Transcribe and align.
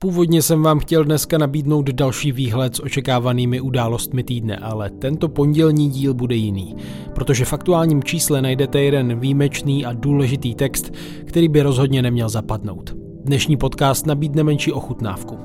Původně 0.00 0.42
jsem 0.42 0.62
vám 0.62 0.78
chtěl 0.78 1.04
dneska 1.04 1.38
nabídnout 1.38 1.90
další 1.90 2.32
výhled 2.32 2.76
s 2.76 2.82
očekávanými 2.82 3.60
událostmi 3.60 4.22
týdne, 4.22 4.56
ale 4.56 4.90
tento 4.90 5.28
pondělní 5.28 5.88
díl 5.88 6.14
bude 6.14 6.34
jiný, 6.34 6.76
protože 7.14 7.44
v 7.44 7.52
aktuálním 7.52 8.02
čísle 8.02 8.42
najdete 8.42 8.80
jeden 8.80 9.20
výjimečný 9.20 9.86
a 9.86 9.92
důležitý 9.92 10.54
text, 10.54 10.92
který 11.24 11.48
by 11.48 11.62
rozhodně 11.62 12.02
neměl 12.02 12.28
zapadnout. 12.28 12.96
Dnešní 13.24 13.56
podcast 13.56 14.06
nabídne 14.06 14.44
menší 14.44 14.72
ochutnávku. 14.72 15.38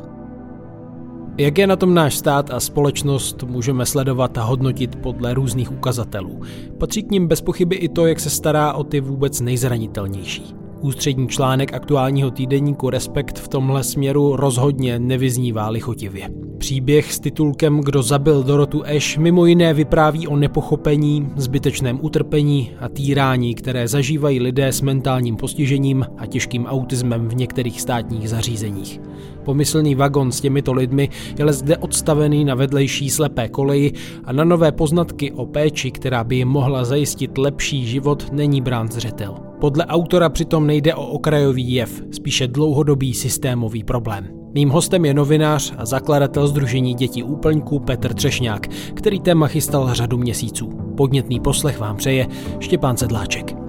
Jak 1.38 1.58
je 1.58 1.68
na 1.68 1.76
tom 1.76 1.94
náš 1.94 2.16
stát 2.16 2.52
a 2.52 2.60
společnost, 2.60 3.44
můžeme 3.44 3.86
sledovat 3.86 4.38
a 4.38 4.44
hodnotit 4.44 4.96
podle 4.96 5.34
různých 5.34 5.72
ukazatelů. 5.72 6.42
Patří 6.78 7.04
k 7.04 7.12
ním 7.12 7.28
bez 7.28 7.42
pochyby 7.42 7.76
i 7.76 7.90
to, 7.90 8.08
jak 8.08 8.20
se 8.20 8.30
stará 8.30 8.74
o 8.74 8.84
ty 8.84 9.02
vůbec 9.02 9.42
nejzranitelnější. 9.42 10.63
Ústřední 10.84 11.28
článek 11.28 11.74
aktuálního 11.74 12.32
týdeníku 12.32 12.90
Respekt 12.90 13.40
v 13.40 13.48
tomhle 13.48 13.84
směru 13.84 14.36
rozhodně 14.36 15.00
nevyznívá 15.00 15.70
lichotivě. 15.70 16.30
Příběh 16.58 17.14
s 17.14 17.20
titulkem 17.20 17.80
Kdo 17.80 18.04
zabil 18.04 18.44
Dorotu 18.44 18.82
Eš 18.86 19.18
mimo 19.18 19.46
jiné 19.46 19.74
vypráví 19.74 20.28
o 20.28 20.36
nepochopení, 20.36 21.30
zbytečném 21.36 22.00
utrpení 22.02 22.72
a 22.80 22.90
týrání, 22.90 23.56
které 23.56 23.88
zažívají 23.88 24.40
lidé 24.40 24.68
s 24.68 24.82
mentálním 24.82 25.36
postižením 25.36 26.06
a 26.18 26.26
těžkým 26.26 26.66
autismem 26.66 27.28
v 27.28 27.36
některých 27.36 27.82
státních 27.82 28.30
zařízeních. 28.30 29.02
Pomyslný 29.44 29.96
vagon 29.96 30.32
s 30.32 30.42
těmito 30.42 30.74
lidmi 30.74 31.10
je 31.40 31.54
zde 31.54 31.78
odstavený 31.78 32.46
na 32.46 32.56
vedlejší 32.56 33.10
slepé 33.10 33.50
koleji 33.50 33.92
a 34.24 34.34
na 34.34 34.44
nové 34.44 34.72
poznatky 34.72 35.32
o 35.32 35.46
péči, 35.46 35.92
která 35.92 36.24
by 36.24 36.36
jim 36.36 36.48
mohla 36.48 36.86
zajistit 36.86 37.38
lepší 37.38 37.86
život, 37.86 38.32
není 38.32 38.62
brán 38.62 38.92
zřetel. 38.92 39.43
Podle 39.64 39.86
autora 39.86 40.30
přitom 40.30 40.68
nejde 40.68 40.96
o 40.96 41.06
okrajový 41.06 41.74
jev, 41.74 42.02
spíše 42.12 42.48
dlouhodobý 42.48 43.14
systémový 43.14 43.84
problém. 43.84 44.28
Mým 44.54 44.70
hostem 44.70 45.06
je 45.06 45.14
novinář 45.14 45.74
a 45.78 45.86
zakladatel 45.86 46.48
Združení 46.48 46.94
dětí 46.94 47.24
úplňků 47.24 47.80
Petr 47.80 48.14
Třešňák, 48.14 48.68
který 48.94 49.20
téma 49.20 49.48
chystal 49.48 49.94
řadu 49.94 50.18
měsíců. 50.18 50.70
Podnětný 50.98 51.40
poslech 51.40 51.80
vám 51.80 51.98
přeje 51.98 52.28
Štěpán 52.60 52.98
Sedláček. 52.98 53.63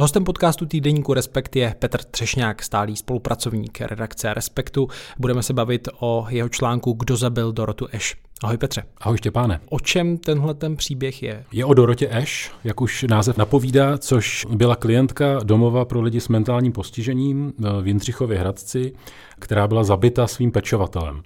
Hostem 0.00 0.24
podcastu 0.24 0.66
týdeníku 0.66 1.14
Respekt 1.14 1.56
je 1.56 1.74
Petr 1.78 1.98
Třešňák, 2.02 2.62
stálý 2.62 2.96
spolupracovník 2.96 3.80
redakce 3.80 4.34
Respektu. 4.34 4.88
Budeme 5.18 5.42
se 5.42 5.52
bavit 5.52 5.88
o 6.00 6.26
jeho 6.28 6.48
článku 6.48 6.92
Kdo 6.92 7.16
zabil 7.16 7.52
Dorotu 7.52 7.86
Eš. 7.92 8.16
Ahoj 8.42 8.56
Petře. 8.56 8.82
Ahoj 9.00 9.18
Štěpáne. 9.18 9.60
O 9.70 9.80
čem 9.80 10.18
tenhle 10.18 10.54
ten 10.54 10.76
příběh 10.76 11.22
je? 11.22 11.44
Je 11.52 11.64
o 11.64 11.74
Dorotě 11.74 12.08
Eš, 12.10 12.50
jak 12.64 12.80
už 12.80 13.04
název 13.08 13.36
napovídá, 13.36 13.98
což 13.98 14.46
byla 14.50 14.76
klientka 14.76 15.40
domova 15.42 15.84
pro 15.84 16.00
lidi 16.00 16.20
s 16.20 16.28
mentálním 16.28 16.72
postižením 16.72 17.52
v 17.82 17.86
Jindřichově 17.86 18.38
Hradci, 18.38 18.92
která 19.38 19.68
byla 19.68 19.84
zabita 19.84 20.26
svým 20.26 20.52
pečovatelem. 20.52 21.22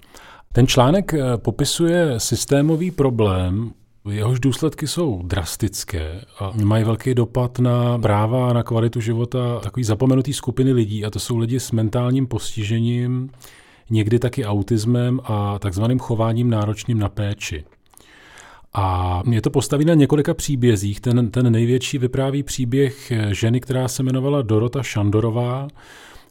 Ten 0.53 0.67
článek 0.67 1.13
eh, 1.13 1.37
popisuje 1.37 2.19
systémový 2.19 2.91
problém 2.91 3.71
Jehož 4.09 4.39
důsledky 4.39 4.87
jsou 4.87 5.21
drastické 5.23 6.21
a 6.39 6.51
mají 6.63 6.83
velký 6.83 7.13
dopad 7.13 7.59
na 7.59 7.97
práva 7.97 8.49
a 8.49 8.53
na 8.53 8.63
kvalitu 8.63 9.01
života 9.01 9.59
takový 9.59 9.83
zapomenutý 9.83 10.33
skupiny 10.33 10.71
lidí, 10.71 11.05
a 11.05 11.09
to 11.09 11.19
jsou 11.19 11.37
lidi 11.37 11.59
s 11.59 11.71
mentálním 11.71 12.27
postižením, 12.27 13.29
někdy 13.89 14.19
taky 14.19 14.45
autismem 14.45 15.19
a 15.23 15.59
takzvaným 15.59 15.99
chováním 15.99 16.49
náročným 16.49 16.99
na 16.99 17.09
péči. 17.09 17.63
A 18.73 19.21
je 19.29 19.41
to 19.41 19.49
postaví 19.49 19.85
na 19.85 19.93
několika 19.93 20.33
příbězích. 20.33 21.01
Ten, 21.01 21.31
ten 21.31 21.51
největší 21.51 21.97
vypráví 21.97 22.43
příběh 22.43 23.11
ženy, 23.31 23.59
která 23.59 23.87
se 23.87 24.03
jmenovala 24.03 24.41
Dorota 24.41 24.83
Šandorová, 24.83 25.67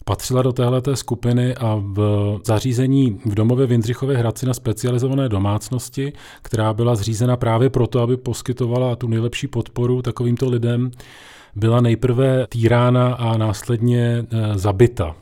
patřila 0.04 0.42
do 0.42 0.52
téhleté 0.52 0.96
skupiny 0.96 1.54
a 1.54 1.82
v 1.82 2.38
zařízení 2.44 3.20
v 3.24 3.34
domově 3.34 3.66
v 3.66 3.72
Jindřichově 3.72 4.16
Hradci 4.16 4.46
na 4.46 4.54
specializované 4.54 5.28
domácnosti, 5.28 6.12
která 6.42 6.74
byla 6.74 6.94
zřízena 6.94 7.36
právě 7.36 7.70
proto, 7.70 8.00
aby 8.00 8.16
poskytovala 8.16 8.96
tu 8.96 9.08
nejlepší 9.08 9.46
podporu 9.46 10.02
takovýmto 10.02 10.48
lidem, 10.48 10.90
byla 11.54 11.80
nejprve 11.80 12.46
týrána 12.46 13.14
a 13.14 13.36
následně 13.36 14.02
e, 14.02 14.58
zabita 14.58 15.14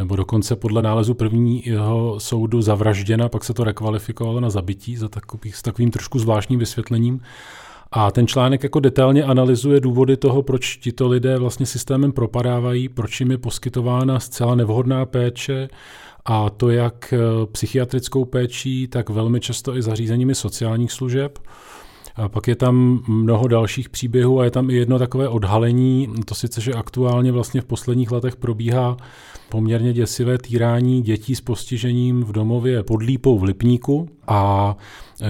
nebo 0.00 0.16
dokonce 0.16 0.56
podle 0.56 0.82
nálezu 0.82 1.14
prvního 1.14 2.20
soudu 2.20 2.62
zavražděna, 2.62 3.28
pak 3.28 3.44
se 3.44 3.54
to 3.54 3.64
rekvalifikovalo 3.64 4.40
na 4.40 4.50
zabití 4.50 4.96
za 4.96 5.08
takový, 5.08 5.52
s 5.52 5.62
takovým 5.62 5.90
trošku 5.90 6.18
zvláštním 6.18 6.58
vysvětlením. 6.58 7.20
A 7.92 8.10
ten 8.10 8.26
článek 8.26 8.62
jako 8.62 8.80
detailně 8.80 9.24
analyzuje 9.24 9.80
důvody 9.80 10.16
toho, 10.16 10.42
proč 10.42 10.76
tito 10.76 11.08
lidé 11.08 11.38
vlastně 11.38 11.66
systémem 11.66 12.12
propadávají, 12.12 12.88
proč 12.88 13.20
jim 13.20 13.30
je 13.30 13.38
poskytována 13.38 14.20
zcela 14.20 14.54
nevhodná 14.54 15.06
péče 15.06 15.68
a 16.24 16.50
to 16.50 16.70
jak 16.70 17.12
eh, 17.12 17.46
psychiatrickou 17.52 18.24
péčí, 18.24 18.88
tak 18.88 19.10
velmi 19.10 19.40
často 19.40 19.76
i 19.76 19.82
zařízeními 19.82 20.34
sociálních 20.34 20.92
služeb. 20.92 21.38
A 22.20 22.28
pak 22.28 22.48
je 22.48 22.56
tam 22.56 23.02
mnoho 23.08 23.48
dalších 23.48 23.88
příběhů 23.88 24.40
a 24.40 24.44
je 24.44 24.50
tam 24.50 24.70
i 24.70 24.74
jedno 24.74 24.98
takové 24.98 25.28
odhalení, 25.28 26.08
to 26.24 26.34
sice, 26.34 26.60
že 26.60 26.72
aktuálně 26.72 27.32
vlastně 27.32 27.60
v 27.60 27.64
posledních 27.64 28.10
letech 28.10 28.36
probíhá 28.36 28.96
poměrně 29.48 29.92
děsivé 29.92 30.38
týrání 30.38 31.02
dětí 31.02 31.34
s 31.34 31.40
postižením 31.40 32.22
v 32.22 32.32
domově 32.32 32.82
pod 32.82 33.02
Lípou 33.02 33.38
v 33.38 33.42
Lipníku 33.42 34.08
a 34.26 34.76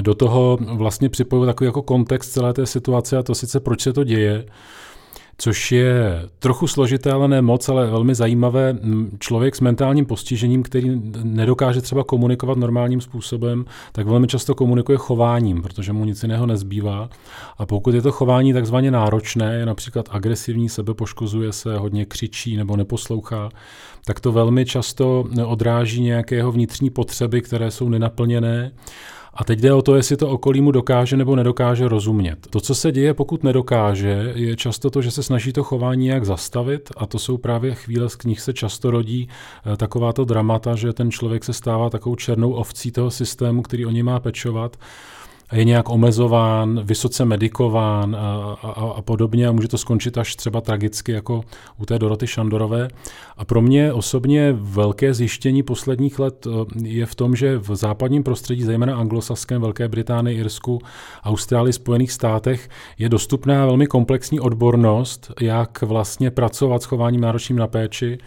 do 0.00 0.14
toho 0.14 0.58
vlastně 0.60 1.08
připoju 1.08 1.46
takový 1.46 1.66
jako 1.66 1.82
kontext 1.82 2.32
celé 2.32 2.52
té 2.52 2.66
situace 2.66 3.16
a 3.16 3.22
to 3.22 3.34
sice 3.34 3.60
proč 3.60 3.80
se 3.80 3.92
to 3.92 4.04
děje 4.04 4.44
což 5.40 5.72
je 5.72 6.22
trochu 6.38 6.66
složité, 6.66 7.12
ale 7.12 7.28
ne 7.28 7.42
moc, 7.42 7.68
ale 7.68 7.90
velmi 7.90 8.14
zajímavé. 8.14 8.78
Člověk 9.18 9.56
s 9.56 9.60
mentálním 9.60 10.06
postižením, 10.06 10.62
který 10.62 11.00
nedokáže 11.22 11.80
třeba 11.80 12.04
komunikovat 12.04 12.58
normálním 12.58 13.00
způsobem, 13.00 13.64
tak 13.92 14.06
velmi 14.06 14.26
často 14.26 14.54
komunikuje 14.54 14.98
chováním, 14.98 15.62
protože 15.62 15.92
mu 15.92 16.04
nic 16.04 16.22
jiného 16.22 16.46
nezbývá. 16.46 17.10
A 17.58 17.66
pokud 17.66 17.94
je 17.94 18.02
to 18.02 18.12
chování 18.12 18.52
takzvaně 18.52 18.90
náročné, 18.90 19.54
je 19.54 19.66
například 19.66 20.08
agresivní, 20.10 20.68
sebepoškozuje 20.68 21.52
se, 21.52 21.76
hodně 21.76 22.06
křičí 22.06 22.56
nebo 22.56 22.76
neposlouchá, 22.76 23.48
tak 24.04 24.20
to 24.20 24.32
velmi 24.32 24.64
často 24.64 25.24
odráží 25.46 26.02
nějakého 26.02 26.52
vnitřní 26.52 26.90
potřeby, 26.90 27.42
které 27.42 27.70
jsou 27.70 27.88
nenaplněné 27.88 28.72
a 29.40 29.44
teď 29.44 29.60
jde 29.60 29.72
o 29.72 29.82
to, 29.82 29.96
jestli 29.96 30.16
to 30.16 30.28
okolí 30.28 30.60
mu 30.60 30.72
dokáže 30.72 31.16
nebo 31.16 31.36
nedokáže 31.36 31.88
rozumět. 31.88 32.46
To, 32.50 32.60
co 32.60 32.74
se 32.74 32.92
děje, 32.92 33.14
pokud 33.14 33.42
nedokáže, 33.42 34.32
je 34.34 34.56
často 34.56 34.90
to, 34.90 35.02
že 35.02 35.10
se 35.10 35.22
snaží 35.22 35.52
to 35.52 35.64
chování 35.64 36.04
nějak 36.04 36.24
zastavit 36.24 36.90
a 36.96 37.06
to 37.06 37.18
jsou 37.18 37.38
právě 37.38 37.74
chvíle, 37.74 38.08
z 38.08 38.16
knih 38.16 38.40
se 38.40 38.52
často 38.52 38.90
rodí 38.90 39.28
eh, 39.72 39.76
takováto 39.76 40.24
dramata, 40.24 40.74
že 40.74 40.92
ten 40.92 41.10
člověk 41.10 41.44
se 41.44 41.52
stává 41.52 41.90
takovou 41.90 42.16
černou 42.16 42.52
ovcí 42.52 42.92
toho 42.92 43.10
systému, 43.10 43.62
který 43.62 43.86
o 43.86 43.90
něj 43.90 44.02
má 44.02 44.20
pečovat 44.20 44.76
je 45.52 45.64
nějak 45.64 45.90
omezován, 45.90 46.80
vysoce 46.84 47.24
medikován 47.24 48.16
a, 48.16 48.56
a, 48.62 48.92
a 48.96 49.02
podobně 49.02 49.48
a 49.48 49.52
může 49.52 49.68
to 49.68 49.78
skončit 49.78 50.18
až 50.18 50.36
třeba 50.36 50.60
tragicky 50.60 51.12
jako 51.12 51.44
u 51.78 51.86
té 51.86 51.98
Doroty 51.98 52.26
Šandorové. 52.26 52.88
A 53.36 53.44
pro 53.44 53.62
mě 53.62 53.92
osobně 53.92 54.52
velké 54.52 55.14
zjištění 55.14 55.62
posledních 55.62 56.18
let 56.18 56.46
eh, 56.46 56.88
je 56.88 57.06
v 57.06 57.14
tom, 57.14 57.36
že 57.36 57.58
v 57.58 57.76
západním 57.76 58.22
prostředí, 58.22 58.62
zejména 58.62 58.96
anglosaském, 58.96 59.60
Velké 59.60 59.88
Británii, 59.88 60.38
Irsku, 60.38 60.78
Austrálii, 61.24 61.72
Spojených 61.72 62.12
státech, 62.12 62.68
je 62.98 63.08
dostupná 63.08 63.66
velmi 63.66 63.86
komplexní 63.86 64.40
odbornost, 64.40 65.32
jak 65.40 65.82
vlastně 65.82 66.30
pracovat 66.30 66.82
s 66.82 66.84
chováním 66.84 67.20
náročným 67.20 67.58
na 67.58 67.66
péči, 67.66 68.18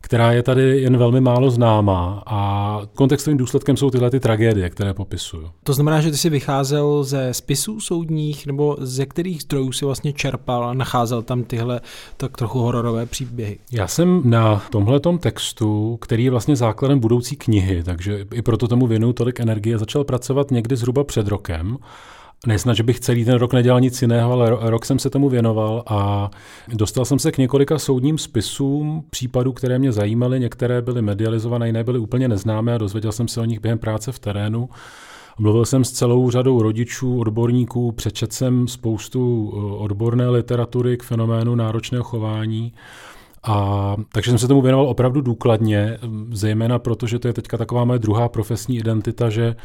která 0.00 0.32
je 0.32 0.42
tady 0.42 0.80
jen 0.80 0.96
velmi 0.96 1.20
málo 1.20 1.50
známá 1.50 2.22
a 2.26 2.80
kontextovým 2.94 3.38
důsledkem 3.38 3.76
jsou 3.76 3.90
tyhle 3.90 4.10
ty 4.10 4.20
tragédie, 4.20 4.70
které 4.70 4.94
popisuju. 4.94 5.50
To 5.64 5.72
znamená, 5.72 6.00
že 6.00 6.10
ty 6.10 6.16
jsi 6.16 6.30
vycházel 6.30 7.04
ze 7.04 7.34
spisů 7.34 7.80
soudních 7.80 8.46
nebo 8.46 8.76
ze 8.80 9.06
kterých 9.06 9.42
zdrojů 9.42 9.72
si 9.72 9.84
vlastně 9.84 10.12
čerpal 10.12 10.64
a 10.64 10.74
nacházel 10.74 11.22
tam 11.22 11.44
tyhle 11.44 11.80
tak 12.16 12.36
trochu 12.36 12.58
hororové 12.58 13.06
příběhy? 13.06 13.58
Já 13.72 13.86
jsem 13.86 14.22
na 14.24 14.62
tomhletom 14.70 15.18
textu, 15.18 15.98
který 16.00 16.24
je 16.24 16.30
vlastně 16.30 16.56
základem 16.56 17.00
budoucí 17.00 17.36
knihy, 17.36 17.82
takže 17.82 18.26
i 18.34 18.42
proto 18.42 18.68
tomu 18.68 18.86
věnuju 18.86 19.12
tolik 19.12 19.40
energie, 19.40 19.78
začal 19.78 20.04
pracovat 20.04 20.50
někdy 20.50 20.76
zhruba 20.76 21.04
před 21.04 21.28
rokem 21.28 21.76
Nesnad, 22.46 22.76
že 22.76 22.82
bych 22.82 23.00
celý 23.00 23.24
ten 23.24 23.34
rok 23.34 23.52
nedělal 23.52 23.80
nic 23.80 24.02
jiného, 24.02 24.32
ale 24.32 24.56
rok 24.60 24.86
jsem 24.86 24.98
se 24.98 25.10
tomu 25.10 25.28
věnoval 25.28 25.82
a 25.86 26.30
dostal 26.68 27.04
jsem 27.04 27.18
se 27.18 27.32
k 27.32 27.38
několika 27.38 27.78
soudním 27.78 28.18
spisům, 28.18 29.04
případů, 29.10 29.52
které 29.52 29.78
mě 29.78 29.92
zajímaly, 29.92 30.40
některé 30.40 30.82
byly 30.82 31.02
medializované, 31.02 31.66
jiné 31.66 31.84
byly 31.84 31.98
úplně 31.98 32.28
neznámé 32.28 32.74
a 32.74 32.78
dozvěděl 32.78 33.12
jsem 33.12 33.28
se 33.28 33.40
o 33.40 33.44
nich 33.44 33.60
během 33.60 33.78
práce 33.78 34.12
v 34.12 34.18
terénu. 34.18 34.68
Mluvil 35.38 35.64
jsem 35.64 35.84
s 35.84 35.92
celou 35.92 36.30
řadou 36.30 36.62
rodičů, 36.62 37.20
odborníků, 37.20 37.92
přečet 37.92 38.32
jsem 38.32 38.68
spoustu 38.68 39.48
odborné 39.78 40.28
literatury 40.28 40.96
k 40.96 41.02
fenoménu 41.02 41.54
náročného 41.54 42.04
chování 42.04 42.72
A 43.42 43.96
takže 44.12 44.30
jsem 44.30 44.38
se 44.38 44.48
tomu 44.48 44.62
věnoval 44.62 44.88
opravdu 44.88 45.20
důkladně, 45.20 45.98
zejména 46.32 46.78
proto, 46.78 47.06
že 47.06 47.18
to 47.18 47.28
je 47.28 47.34
teďka 47.34 47.56
taková 47.56 47.84
moje 47.84 47.98
druhá 47.98 48.28
profesní 48.28 48.76
identita, 48.76 49.30
že 49.30 49.56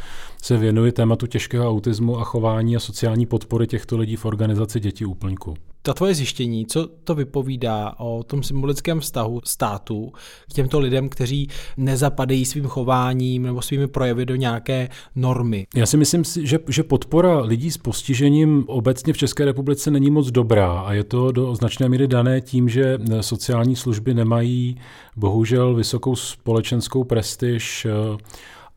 se 0.42 0.58
věnuji 0.58 0.92
tématu 0.92 1.28
těžkého 1.28 1.70
autismu 1.70 2.20
a 2.20 2.24
chování 2.24 2.76
a 2.76 2.80
sociální 2.80 3.26
podpory 3.26 3.68
těchto 3.68 3.98
lidí 3.98 4.16
v 4.16 4.26
organizaci 4.26 4.80
Děti 4.80 5.06
úplňku 5.06 5.54
ta 5.86 5.94
tvoje 5.94 6.16
zjištění, 6.16 6.66
co 6.66 6.88
to 7.04 7.16
vypovídá 7.16 7.94
o 7.98 8.24
tom 8.24 8.44
symbolickém 8.44 9.00
vztahu 9.00 9.42
státu 9.44 10.12
k 10.50 10.54
těmto 10.54 10.80
lidem, 10.80 11.10
kteří 11.10 11.50
nezapadají 11.78 12.46
svým 12.46 12.66
chováním 12.66 13.44
nebo 13.44 13.62
svými 13.62 13.88
projevy 13.88 14.26
do 14.26 14.36
nějaké 14.36 14.90
normy? 15.16 15.68
Já 15.76 15.86
si 15.86 15.98
myslím, 15.98 16.24
že, 16.42 16.60
že 16.68 16.84
podpora 16.84 17.40
lidí 17.40 17.72
s 17.72 17.78
postižením 17.78 18.64
obecně 18.68 19.14
v 19.14 19.18
České 19.18 19.46
republice 19.46 19.92
není 19.92 20.12
moc 20.12 20.32
dobrá 20.32 20.80
a 20.80 20.94
je 20.94 21.04
to 21.04 21.32
do 21.32 21.56
značné 21.56 21.90
míry 21.90 22.08
dané 22.08 22.42
tím, 22.42 22.70
že 22.70 22.98
sociální 23.22 23.76
služby 23.76 24.14
nemají 24.14 24.78
bohužel 25.16 25.76
vysokou 25.76 26.16
společenskou 26.16 27.04
prestiž 27.04 27.86
eh, 27.86 28.18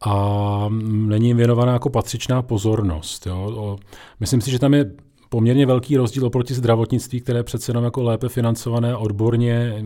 a 0.04 0.68
není 1.06 1.26
jim 1.28 1.36
věnovaná 1.36 1.72
jako 1.72 1.90
patřičná 1.90 2.42
pozornost. 2.42 3.26
Jo. 3.26 3.78
Myslím 4.20 4.40
si, 4.40 4.50
že 4.50 4.58
tam 4.58 4.74
je 4.74 4.90
poměrně 5.28 5.66
velký 5.66 5.96
rozdíl 5.96 6.26
oproti 6.26 6.54
zdravotnictví, 6.54 7.20
které 7.20 7.38
je 7.38 7.42
přece 7.42 7.70
jenom 7.70 7.84
jako 7.84 8.02
lépe 8.02 8.28
financované 8.28 8.96
odborně 8.96 9.84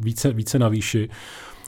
více, 0.00 0.32
více 0.32 0.58
na 0.58 0.68
výši. 0.68 1.08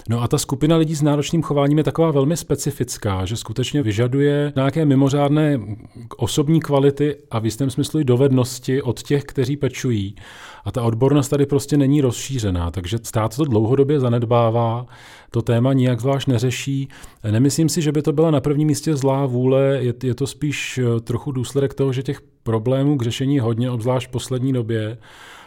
No 0.09 0.23
a 0.23 0.29
ta 0.29 0.39
skupina 0.39 0.77
lidí 0.77 0.95
s 0.95 1.03
náročným 1.03 1.43
chováním 1.43 1.79
je 1.79 1.85
taková 1.85 2.11
velmi 2.11 2.37
specifická, 2.37 3.25
že 3.25 3.37
skutečně 3.37 3.83
vyžaduje 3.83 4.53
nějaké 4.57 4.85
mimořádné 4.85 5.61
osobní 6.17 6.61
kvality 6.61 7.17
a 7.31 7.39
v 7.39 7.45
jistém 7.45 7.71
smyslu 7.71 8.01
i 8.01 8.05
dovednosti 8.05 8.83
od 8.83 9.03
těch, 9.03 9.25
kteří 9.25 9.57
pečují. 9.57 10.15
A 10.65 10.73
ta 10.73 10.83
odbornost 10.83 11.29
tady 11.29 11.47
prostě 11.47 11.77
není 11.77 12.01
rozšířená, 12.01 12.71
takže 12.71 12.99
stát 13.03 13.37
to 13.37 13.45
dlouhodobě 13.45 14.01
zanedbává, 14.01 14.87
to 15.31 15.43
téma 15.43 15.73
nijak 15.73 16.01
zvlášť 16.01 16.29
neřeší. 16.29 16.89
Nemyslím 17.31 17.69
si, 17.69 17.83
že 17.83 17.93
by 17.93 18.03
to 18.03 18.13
byla 18.13 18.31
na 18.31 18.41
prvním 18.41 18.69
místě 18.69 18.97
zlá 18.97 19.27
vůle, 19.27 19.79
je, 19.81 19.95
je 20.03 20.15
to 20.15 20.27
spíš 20.27 20.79
eh, 20.79 21.01
trochu 21.01 21.33
důsledek 21.33 21.75
toho, 21.75 21.93
že 21.93 22.03
těch 22.03 22.21
problémů 22.45 22.99
k 22.99 23.03
řešení 23.03 23.39
hodně, 23.39 23.71
obzvlášť 23.71 24.09
v 24.09 24.11
poslední 24.11 24.53
době. 24.53 24.99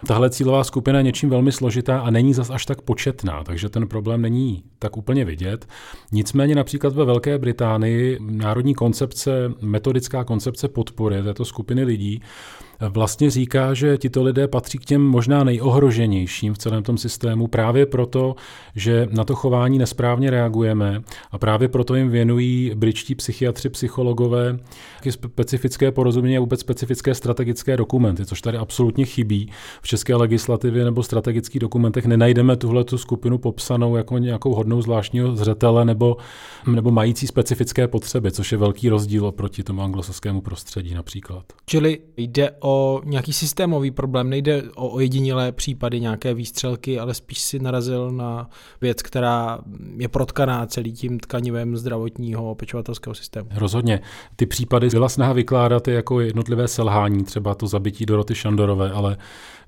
Tahle 0.08 0.30
cílová 0.30 0.64
skupina 0.64 0.98
je 0.98 1.04
něčím 1.04 1.30
velmi 1.30 1.52
složitá 1.52 2.00
a 2.00 2.10
není 2.10 2.34
zas 2.34 2.50
až 2.50 2.66
tak 2.66 2.82
početná, 2.82 3.44
takže 3.44 3.70
ten 3.70 3.88
problém 3.88 4.22
není 4.22 4.64
tak 4.80 4.98
úplně 4.98 5.26
vidět. 5.26 5.68
Nicméně 6.12 6.56
například 6.56 6.94
ve 6.94 7.06
Velké 7.06 7.38
Británii 7.38 8.18
národní 8.20 8.76
koncepce, 8.76 9.54
metodická 9.62 10.24
koncepce 10.24 10.68
podpory 10.68 11.24
této 11.24 11.46
skupiny 11.46 11.84
lidí 11.84 12.22
vlastně 12.80 13.30
říká, 13.30 13.74
že 13.74 13.98
tito 13.98 14.24
lidé 14.24 14.48
patří 14.48 14.78
k 14.78 14.86
těm 14.86 15.02
možná 15.02 15.44
nejohroženějším 15.44 16.54
v 16.54 16.58
celém 16.58 16.84
tom 16.84 16.98
systému 16.98 17.48
právě 17.48 17.86
proto, 17.86 18.36
že 18.76 19.08
na 19.12 19.24
to 19.24 19.36
chování 19.36 19.78
nesprávně 19.78 20.30
reagujeme 20.30 21.02
a 21.32 21.38
právě 21.38 21.68
proto 21.68 21.96
jim 21.96 22.10
věnují 22.10 22.72
britští 22.76 23.16
psychiatři, 23.16 23.70
psychologové 23.70 24.60
specifické 25.10 25.92
porozumění 25.92 26.38
a 26.38 26.40
vůbec 26.40 26.60
specifické 26.60 27.16
strategické 27.16 27.78
dokumenty, 27.78 28.26
což 28.26 28.42
tady 28.42 28.58
absolutně 28.58 29.06
chybí. 29.06 29.52
V 29.82 29.88
české 29.88 30.16
legislativě 30.16 30.86
nebo 30.86 31.04
strategických 31.04 31.60
dokumentech 31.60 32.06
nenajdeme 32.06 32.56
tuhle 32.56 32.84
tu 32.84 32.98
skupinu 32.98 33.38
popsanou 33.38 33.96
jako 33.96 34.18
nějakou 34.18 34.54
hodnou 34.54 34.82
zvláštního 34.82 35.36
zřetele 35.36 35.86
nebo, 35.86 36.18
nebo 36.72 36.92
mající 36.92 37.28
specifické 37.28 37.88
potřeby, 37.88 38.32
což 38.32 38.52
je 38.52 38.58
velký 38.58 38.90
rozdíl 38.90 39.26
oproti 39.26 39.64
tomu 39.64 39.82
anglosaskému 39.82 40.42
prostředí 40.42 40.94
například. 40.94 41.44
Čili 41.66 42.00
jde 42.18 42.52
o 42.60 42.67
nějaký 43.06 43.34
systémový 43.34 43.92
problém, 43.92 44.30
nejde 44.30 44.64
o 44.76 44.90
ojedinělé 44.90 45.52
případy 45.52 46.00
nějaké 46.00 46.34
výstřelky, 46.34 47.00
ale 47.00 47.14
spíš 47.14 47.40
si 47.40 47.60
narazil 47.60 48.12
na 48.12 48.50
věc, 48.82 49.02
která 49.02 49.60
je 49.98 50.08
protkaná 50.08 50.66
celý 50.66 50.92
tím 50.92 51.20
tkanivem 51.20 51.78
zdravotního 51.78 52.56
pečovatelského 52.56 53.14
systému. 53.14 53.50
Rozhodně. 53.56 54.02
Ty 54.36 54.46
případy 54.46 54.90
byla 54.90 55.10
snaha 55.10 55.34
vykládat 55.34 55.88
je 55.88 55.94
jako 55.94 56.20
jednotlivé 56.20 56.68
selhání, 56.68 57.24
třeba 57.24 57.56
to 57.56 57.68
zabití 57.68 58.06
Doroty 58.06 58.36
Šandorové, 58.36 58.92
ale 58.92 59.18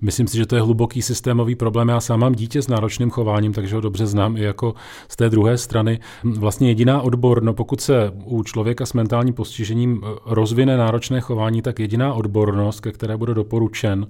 myslím 0.01 0.27
si, 0.27 0.37
že 0.37 0.45
to 0.45 0.55
je 0.55 0.61
hluboký 0.61 1.01
systémový 1.01 1.55
problém. 1.55 1.89
Já 1.89 1.99
sám 1.99 2.19
mám 2.19 2.35
dítě 2.35 2.61
s 2.61 2.67
náročným 2.67 3.09
chováním, 3.09 3.53
takže 3.53 3.75
ho 3.75 3.81
dobře 3.81 4.05
znám 4.05 4.37
i 4.37 4.41
jako 4.41 4.73
z 5.07 5.15
té 5.15 5.29
druhé 5.29 5.57
strany. 5.57 5.99
Vlastně 6.23 6.67
jediná 6.67 7.01
odbor, 7.01 7.43
no 7.43 7.53
pokud 7.53 7.81
se 7.81 8.11
u 8.25 8.43
člověka 8.43 8.85
s 8.85 8.93
mentálním 8.93 9.33
postižením 9.33 10.01
rozvine 10.25 10.77
náročné 10.77 11.21
chování, 11.21 11.61
tak 11.61 11.79
jediná 11.79 12.13
odbornost, 12.13 12.79
ke 12.89 12.97
které 12.97 13.17
bude 13.17 13.33
doporučen, 13.33 14.07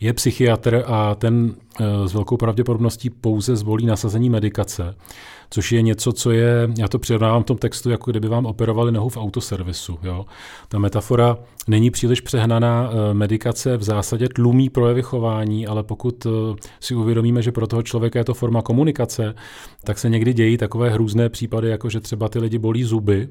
je 0.00 0.12
psychiatr 0.12 0.84
a 0.86 1.14
ten 1.14 1.54
eh, 1.80 2.08
s 2.08 2.14
velkou 2.14 2.36
pravděpodobností 2.36 3.10
pouze 3.10 3.56
zvolí 3.56 3.86
nasazení 3.86 4.30
medikace, 4.30 4.94
což 5.50 5.72
je 5.72 5.82
něco, 5.82 6.12
co 6.12 6.30
je, 6.30 6.68
já 6.78 6.88
to 6.88 6.98
přirovnávám 6.98 7.42
v 7.42 7.46
tom 7.46 7.58
textu, 7.58 7.90
jako 7.90 8.10
kdyby 8.10 8.28
vám 8.28 8.46
operovali 8.46 8.92
nohu 8.92 9.08
v 9.08 9.16
autoservisu. 9.16 9.98
Jo. 10.02 10.26
Ta 10.68 10.78
metafora 10.78 11.38
není 11.68 11.90
příliš 11.90 12.20
přehnaná, 12.20 12.90
eh, 12.92 13.14
medikace 13.14 13.76
v 13.76 13.82
zásadě 13.82 14.28
tlumí 14.28 14.70
projevy 14.70 15.02
chování, 15.02 15.66
ale 15.66 15.82
pokud 15.82 16.26
eh, 16.26 16.30
si 16.80 16.94
uvědomíme, 16.94 17.42
že 17.42 17.52
pro 17.52 17.66
toho 17.66 17.82
člověka 17.82 18.18
je 18.18 18.24
to 18.24 18.34
forma 18.34 18.62
komunikace, 18.62 19.34
tak 19.84 19.98
se 19.98 20.08
někdy 20.08 20.32
dějí 20.32 20.56
takové 20.56 20.90
hrůzné 20.90 21.28
případy, 21.28 21.68
jako 21.68 21.88
že 21.88 22.00
třeba 22.00 22.28
ty 22.28 22.38
lidi 22.38 22.58
bolí 22.58 22.84
zuby, 22.84 23.28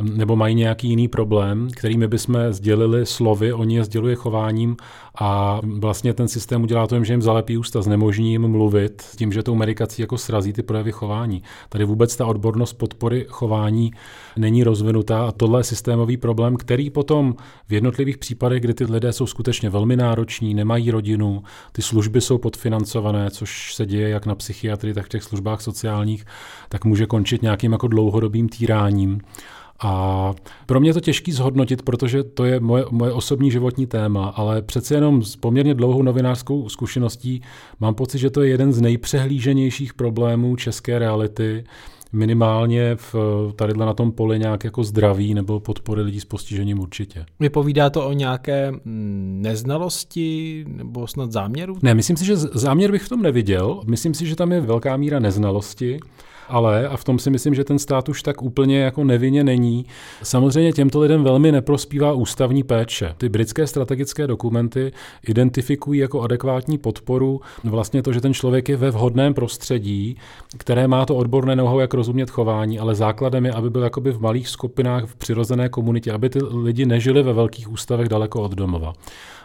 nebo 0.00 0.36
mají 0.36 0.54
nějaký 0.54 0.88
jiný 0.88 1.08
problém, 1.08 1.68
který 1.76 1.96
my 1.96 2.08
bychom 2.08 2.38
sdělili 2.50 3.06
slovy, 3.06 3.52
oni 3.52 3.76
je 3.76 3.84
sděluje 3.84 4.14
chováním 4.14 4.76
a 5.20 5.60
vlastně 5.78 6.14
ten 6.14 6.28
systém 6.28 6.62
udělá 6.62 6.86
to, 6.86 7.04
že 7.04 7.12
jim 7.12 7.22
zalepí 7.22 7.56
ústa, 7.56 7.82
znemožní 7.82 8.30
jim 8.30 8.48
mluvit, 8.48 9.02
tím, 9.16 9.32
že 9.32 9.42
tou 9.42 9.54
medikací 9.54 10.02
jako 10.02 10.18
srazí 10.18 10.52
ty 10.52 10.62
projevy 10.62 10.92
chování. 10.92 11.42
Tady 11.68 11.84
vůbec 11.84 12.16
ta 12.16 12.26
odbornost 12.26 12.72
podpory 12.72 13.26
chování 13.28 13.92
není 14.36 14.64
rozvinutá 14.64 15.26
a 15.26 15.32
tohle 15.32 15.60
je 15.60 15.64
systémový 15.64 16.16
problém, 16.16 16.56
který 16.56 16.90
potom 16.90 17.34
v 17.68 17.72
jednotlivých 17.72 18.18
případech, 18.18 18.60
kdy 18.60 18.74
ty 18.74 18.84
lidé 18.84 19.12
jsou 19.12 19.26
skutečně 19.26 19.70
velmi 19.70 19.96
nároční, 19.96 20.54
nemají 20.54 20.90
rodinu, 20.90 21.42
ty 21.72 21.82
služby 21.82 22.20
jsou 22.20 22.38
podfinancované, 22.38 23.30
což 23.30 23.74
se 23.74 23.86
děje 23.86 24.08
jak 24.08 24.26
na 24.26 24.34
psychiatrii, 24.34 24.94
tak 24.94 25.06
v 25.06 25.08
těch 25.08 25.22
službách 25.22 25.60
sociálních, 25.60 26.24
tak 26.68 26.84
může 26.84 27.06
končit 27.06 27.42
nějakým 27.42 27.72
jako 27.72 27.88
dlouhodobým 27.88 28.48
týráním. 28.48 29.20
A 29.84 30.34
pro 30.66 30.80
mě 30.80 30.90
je 30.90 30.94
to 30.94 31.00
těžký 31.00 31.32
zhodnotit, 31.32 31.82
protože 31.82 32.22
to 32.22 32.44
je 32.44 32.60
moje, 32.60 32.84
moje 32.90 33.12
osobní 33.12 33.50
životní 33.50 33.86
téma, 33.86 34.26
ale 34.26 34.62
přece 34.62 34.94
jenom 34.94 35.22
s 35.22 35.36
poměrně 35.36 35.74
dlouhou 35.74 36.02
novinářskou 36.02 36.68
zkušeností 36.68 37.42
mám 37.80 37.94
pocit, 37.94 38.18
že 38.18 38.30
to 38.30 38.42
je 38.42 38.48
jeden 38.48 38.72
z 38.72 38.80
nejpřehlíženějších 38.80 39.94
problémů 39.94 40.56
české 40.56 40.98
reality, 40.98 41.64
minimálně 42.12 42.96
v, 42.96 43.14
tady 43.56 43.74
na 43.74 43.94
tom 43.94 44.12
poli 44.12 44.38
nějak 44.38 44.64
jako 44.64 44.84
zdraví 44.84 45.34
nebo 45.34 45.60
podpory 45.60 46.02
lidí 46.02 46.20
s 46.20 46.24
postižením 46.24 46.78
určitě. 46.78 47.24
Vypovídá 47.40 47.90
to 47.90 48.06
o 48.06 48.12
nějaké 48.12 48.70
mm, 48.70 49.38
neznalosti 49.42 50.64
nebo 50.68 51.06
snad 51.06 51.32
záměru? 51.32 51.76
Ne, 51.82 51.94
myslím 51.94 52.16
si, 52.16 52.24
že 52.24 52.36
záměr 52.36 52.90
bych 52.90 53.02
v 53.02 53.08
tom 53.08 53.22
neviděl. 53.22 53.82
Myslím 53.86 54.14
si, 54.14 54.26
že 54.26 54.36
tam 54.36 54.52
je 54.52 54.60
velká 54.60 54.96
míra 54.96 55.18
neznalosti 55.18 56.00
ale, 56.48 56.88
a 56.88 56.96
v 56.96 57.04
tom 57.04 57.18
si 57.18 57.30
myslím, 57.30 57.54
že 57.54 57.64
ten 57.64 57.78
stát 57.78 58.08
už 58.08 58.22
tak 58.22 58.42
úplně 58.42 58.80
jako 58.80 59.04
nevinně 59.04 59.44
není, 59.44 59.86
samozřejmě 60.22 60.72
těmto 60.72 61.00
lidem 61.00 61.24
velmi 61.24 61.52
neprospívá 61.52 62.12
ústavní 62.12 62.62
péče. 62.62 63.14
Ty 63.18 63.28
britské 63.28 63.66
strategické 63.66 64.26
dokumenty 64.26 64.92
identifikují 65.28 66.00
jako 66.00 66.20
adekvátní 66.20 66.78
podporu 66.78 67.40
vlastně 67.64 68.02
to, 68.02 68.12
že 68.12 68.20
ten 68.20 68.34
člověk 68.34 68.68
je 68.68 68.76
ve 68.76 68.90
vhodném 68.90 69.34
prostředí, 69.34 70.16
které 70.58 70.88
má 70.88 71.06
to 71.06 71.16
odborné 71.16 71.56
know 71.56 71.80
jak 71.80 71.94
rozumět 71.94 72.30
chování, 72.30 72.78
ale 72.78 72.94
základem 72.94 73.46
je, 73.46 73.52
aby 73.52 73.70
byl 73.70 73.82
jakoby 73.82 74.12
v 74.12 74.20
malých 74.20 74.48
skupinách 74.48 75.04
v 75.04 75.16
přirozené 75.16 75.68
komunitě, 75.68 76.12
aby 76.12 76.30
ty 76.30 76.38
lidi 76.42 76.86
nežili 76.86 77.22
ve 77.22 77.32
velkých 77.32 77.72
ústavech 77.72 78.08
daleko 78.08 78.42
od 78.42 78.52
domova. 78.52 78.92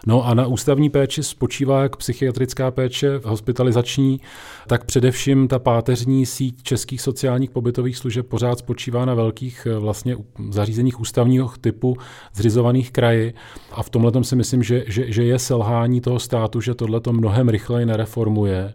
No 0.06 0.26
a 0.26 0.34
na 0.34 0.48
ústavní 0.48 0.90
péči 0.90 1.24
spočívá 1.24 1.82
jak 1.82 1.96
psychiatrická 1.96 2.72
péče, 2.72 3.20
hospitalizační, 3.24 4.22
tak 4.68 4.86
především 4.86 5.48
ta 5.48 5.60
páteřní 5.60 6.26
síť 6.26 6.64
českých 6.64 6.87
sociálních 6.98 7.50
pobytových 7.50 7.98
služeb 7.98 8.28
pořád 8.28 8.60
spočívá 8.60 9.06
na 9.06 9.14
velkých 9.14 9.68
eh, 9.72 9.80
vlastně 9.80 10.18
zařízeních 10.50 11.00
ústavního 11.00 11.52
typu 11.62 11.98
zřizovaných 12.34 12.92
kraji. 12.92 13.34
A 13.72 13.84
v 13.84 13.90
tomhle 13.90 14.24
si 14.24 14.36
myslím, 14.36 14.64
že, 14.64 14.84
že, 14.88 15.12
že 15.12 15.24
je 15.24 15.40
selhání 15.40 16.02
toho 16.02 16.20
státu, 16.20 16.62
že 16.62 16.76
tohle 16.76 17.00
to 17.00 17.14
mnohem 17.14 17.50
rychleji 17.50 17.86
nereformuje 17.86 18.74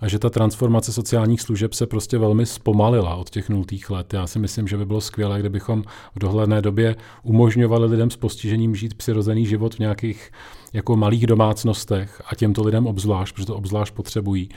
a 0.00 0.08
že 0.08 0.18
ta 0.18 0.30
transformace 0.30 0.92
sociálních 0.92 1.40
služeb 1.40 1.74
se 1.74 1.86
prostě 1.86 2.18
velmi 2.18 2.46
zpomalila 2.46 3.14
od 3.14 3.30
těch 3.30 3.48
nultých 3.48 3.90
let. 3.90 4.14
Já 4.14 4.26
si 4.26 4.38
myslím, 4.38 4.68
že 4.68 4.76
by 4.76 4.86
bylo 4.86 5.00
skvělé, 5.00 5.40
kdybychom 5.40 5.82
v 6.14 6.18
dohledné 6.18 6.62
době 6.62 6.96
umožňovali 7.22 7.86
lidem 7.86 8.10
s 8.10 8.16
postižením 8.16 8.74
žít 8.74 8.94
přirozený 8.94 9.46
život 9.46 9.74
v 9.74 9.78
nějakých 9.78 10.30
jako 10.72 10.96
malých 10.96 11.26
domácnostech 11.26 12.22
a 12.26 12.34
těmto 12.34 12.64
lidem 12.64 12.86
obzvlášť, 12.86 13.34
protože 13.34 13.46
to 13.46 13.56
obzvlášť 13.56 13.94
potřebují 13.94 14.48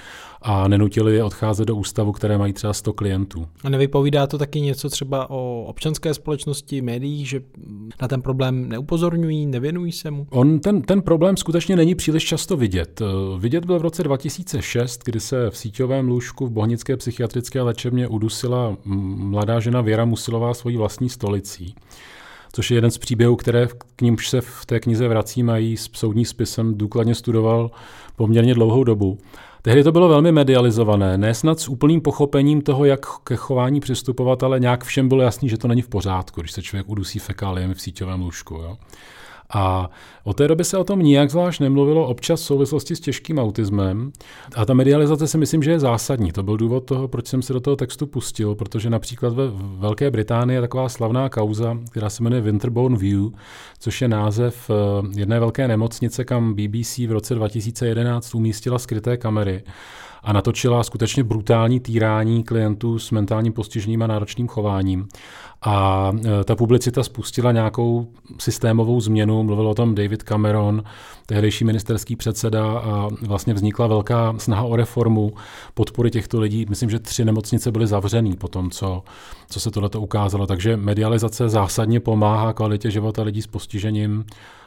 a 0.41 0.67
nenutili 0.67 1.15
je 1.15 1.23
odcházet 1.23 1.65
do 1.65 1.75
ústavu, 1.75 2.11
které 2.11 2.37
mají 2.37 2.53
třeba 2.53 2.73
100 2.73 2.93
klientů. 2.93 3.47
A 3.63 3.69
nevypovídá 3.69 4.27
to 4.27 4.37
taky 4.37 4.61
něco 4.61 4.89
třeba 4.89 5.29
o 5.29 5.63
občanské 5.67 6.13
společnosti, 6.13 6.81
médiích, 6.81 7.29
že 7.29 7.41
na 8.01 8.07
ten 8.07 8.21
problém 8.21 8.69
neupozorňují, 8.69 9.45
nevěnují 9.45 9.91
se 9.91 10.11
mu? 10.11 10.27
On 10.29 10.59
ten, 10.59 10.81
ten 10.81 11.01
problém 11.01 11.37
skutečně 11.37 11.75
není 11.75 11.95
příliš 11.95 12.25
často 12.25 12.57
vidět. 12.57 13.01
Vidět 13.37 13.65
byl 13.65 13.79
v 13.79 13.81
roce 13.81 14.03
2006, 14.03 15.01
kdy 15.05 15.19
se 15.19 15.49
v 15.49 15.57
síťovém 15.57 16.07
lůžku 16.07 16.47
v 16.47 16.51
Bohnické 16.51 16.97
psychiatrické 16.97 17.61
léčebně 17.61 18.07
udusila 18.07 18.77
mladá 18.85 19.59
žena 19.59 19.81
Věra 19.81 20.05
Musilová 20.05 20.53
svojí 20.53 20.77
vlastní 20.77 21.09
stolicí 21.09 21.75
což 22.51 22.71
je 22.71 22.77
jeden 22.77 22.91
z 22.91 22.97
příběhů, 22.97 23.35
které 23.35 23.67
k 23.95 24.01
nímž 24.01 24.29
se 24.29 24.41
v 24.41 24.65
té 24.65 24.79
knize 24.79 25.07
vrací, 25.07 25.43
mají 25.43 25.77
s 25.77 25.89
soudní 25.93 26.25
spisem 26.25 26.77
důkladně 26.77 27.15
studoval 27.15 27.71
poměrně 28.15 28.53
dlouhou 28.53 28.83
dobu. 28.83 29.17
Tehdy 29.61 29.83
to 29.83 29.91
bylo 29.91 30.09
velmi 30.09 30.31
medializované, 30.31 31.17
ne 31.17 31.33
snad 31.33 31.59
s 31.59 31.69
úplným 31.69 32.01
pochopením 32.01 32.61
toho, 32.61 32.85
jak 32.85 33.05
ke 33.23 33.35
chování 33.35 33.79
přistupovat, 33.79 34.43
ale 34.43 34.59
nějak 34.59 34.83
všem 34.83 35.09
bylo 35.09 35.21
jasný, 35.21 35.49
že 35.49 35.57
to 35.57 35.67
není 35.67 35.81
v 35.81 35.89
pořádku, 35.89 36.41
když 36.41 36.51
se 36.51 36.61
člověk 36.61 36.89
udusí 36.89 37.19
fekáliemi 37.19 37.73
v 37.73 37.81
síťovém 37.81 38.21
lůžku. 38.21 38.55
Jo. 38.55 38.77
A 39.53 39.89
od 40.23 40.37
té 40.37 40.47
doby 40.47 40.63
se 40.63 40.77
o 40.77 40.83
tom 40.83 40.99
nijak 40.99 41.29
zvlášť 41.29 41.59
nemluvilo 41.61 42.07
občas 42.07 42.41
v 42.41 42.45
souvislosti 42.45 42.95
s 42.95 42.99
těžkým 42.99 43.39
autismem. 43.39 44.11
A 44.55 44.65
ta 44.65 44.73
medializace 44.73 45.27
si 45.27 45.37
myslím, 45.37 45.63
že 45.63 45.71
je 45.71 45.79
zásadní. 45.79 46.31
To 46.31 46.43
byl 46.43 46.57
důvod 46.57 46.79
toho, 46.85 47.07
proč 47.07 47.27
jsem 47.27 47.41
se 47.41 47.53
do 47.53 47.59
toho 47.59 47.75
textu 47.75 48.07
pustil, 48.07 48.55
protože 48.55 48.89
například 48.89 49.33
ve 49.33 49.43
Velké 49.77 50.11
Británii 50.11 50.57
je 50.57 50.61
taková 50.61 50.89
slavná 50.89 51.29
kauza, 51.29 51.77
která 51.91 52.09
se 52.09 52.23
jmenuje 52.23 52.41
Winterbone 52.41 52.97
View, 52.97 53.29
což 53.79 54.01
je 54.01 54.07
název 54.07 54.69
eh, 54.69 55.19
jedné 55.19 55.39
velké 55.39 55.67
nemocnice, 55.67 56.23
kam 56.25 56.53
BBC 56.53 56.97
v 56.97 57.11
roce 57.11 57.35
2011 57.35 58.35
umístila 58.35 58.79
skryté 58.79 59.17
kamery 59.17 59.63
a 60.23 60.33
natočila 60.33 60.83
skutečně 60.83 61.23
brutální 61.23 61.79
týrání 61.79 62.43
klientů 62.43 62.99
s 62.99 63.11
mentálním 63.11 63.53
postižením 63.53 64.03
a 64.03 64.07
náročným 64.07 64.47
chováním. 64.47 65.07
A 65.61 66.11
e, 66.41 66.43
ta 66.43 66.55
publicita 66.55 67.03
spustila 67.03 67.51
nějakou 67.51 68.07
systémovou 68.39 69.01
změnu, 69.01 69.43
mluvil 69.43 69.67
o 69.67 69.75
tom 69.75 69.95
David 69.95 70.23
Cameron, 70.23 70.83
tehdejší 71.25 71.65
ministerský 71.65 72.15
předseda 72.15 72.79
a 72.79 73.09
vlastně 73.21 73.53
vznikla 73.53 73.87
velká 73.87 74.35
snaha 74.37 74.63
o 74.63 74.75
reformu 74.75 75.33
podpory 75.73 76.11
těchto 76.11 76.39
lidí. 76.39 76.65
Myslím, 76.69 76.89
že 76.89 76.99
tři 76.99 77.25
nemocnice 77.25 77.71
byly 77.71 77.87
zavřený 77.87 78.35
po 78.35 78.47
tom, 78.47 78.71
co, 78.71 79.03
co 79.49 79.59
se 79.59 79.71
tohleto 79.71 80.01
ukázalo. 80.01 80.47
Takže 80.47 80.77
medializace 80.77 81.49
zásadně 81.49 81.99
pomáhá 81.99 82.53
kvalitě 82.53 82.91
života 82.91 83.23
lidí 83.23 83.41
s 83.41 83.47
postižením 83.47 84.25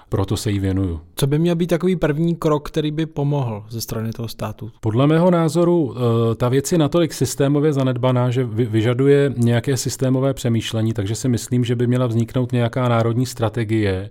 proto 0.08 0.36
se 0.36 0.50
jí 0.50 0.58
věnuju. 0.58 1.00
Co 1.16 1.26
by 1.26 1.38
měl 1.38 1.56
být 1.56 1.66
takový 1.66 1.96
první 1.96 2.36
krok, 2.36 2.68
který 2.68 2.90
by 2.90 3.06
pomohl 3.06 3.64
ze 3.68 3.80
strany 3.80 4.12
toho 4.12 4.28
státu? 4.28 4.70
Podle 4.80 5.06
mého 5.06 5.30
názoru 5.30 5.94
eh, 5.96 6.34
ta 6.34 6.48
věc 6.48 6.72
je 6.72 6.78
natolik 6.78 7.12
systémově 7.12 7.72
zanedbaná, 7.72 8.30
že 8.30 8.44
vyžaduje 8.44 9.32
nějaké 9.36 9.76
systémové 9.76 10.34
přemýšlení, 10.34 10.92
takže 10.92 11.14
si 11.14 11.28
myslím, 11.28 11.64
že 11.64 11.76
by 11.76 11.86
měla 11.86 12.06
vzniknout 12.06 12.52
nějaká 12.52 12.88
národní 12.88 13.26
strategie, 13.26 14.10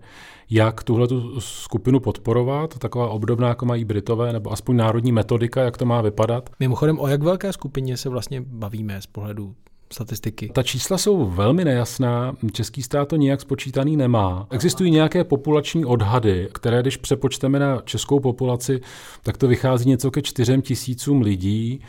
jak 0.49 0.83
tuhle 0.83 1.07
skupinu 1.39 1.99
podporovat, 1.99 2.77
taková 2.77 3.09
obdobná, 3.09 3.47
jako 3.47 3.65
mají 3.65 3.85
Britové, 3.85 4.33
nebo 4.33 4.51
aspoň 4.51 4.75
národní 4.75 5.11
metodika, 5.11 5.61
jak 5.61 5.77
to 5.77 5.85
má 5.85 6.01
vypadat. 6.01 6.49
Mimochodem, 6.59 6.99
o 6.99 7.07
jak 7.07 7.23
velké 7.23 7.53
skupině 7.53 7.97
se 7.97 8.09
vlastně 8.09 8.41
bavíme 8.41 9.01
z 9.01 9.05
pohledu 9.05 9.55
statistiky? 9.91 10.49
Ta 10.53 10.63
čísla 10.63 10.97
jsou 10.97 11.25
velmi 11.25 11.65
nejasná, 11.65 12.35
český 12.51 12.83
stát 12.83 13.07
to 13.07 13.15
nijak 13.15 13.41
spočítaný 13.41 13.97
nemá. 13.97 14.47
Existují 14.51 14.91
nějaké 14.91 15.23
populační 15.23 15.85
odhady, 15.85 16.49
které 16.53 16.81
když 16.81 16.97
přepočteme 16.97 17.59
na 17.59 17.81
českou 17.85 18.19
populaci, 18.19 18.81
tak 19.23 19.37
to 19.37 19.47
vychází 19.47 19.89
něco 19.89 20.11
ke 20.11 20.21
čtyřem 20.21 20.61
tisícům 20.61 21.21
lidí. 21.21 21.81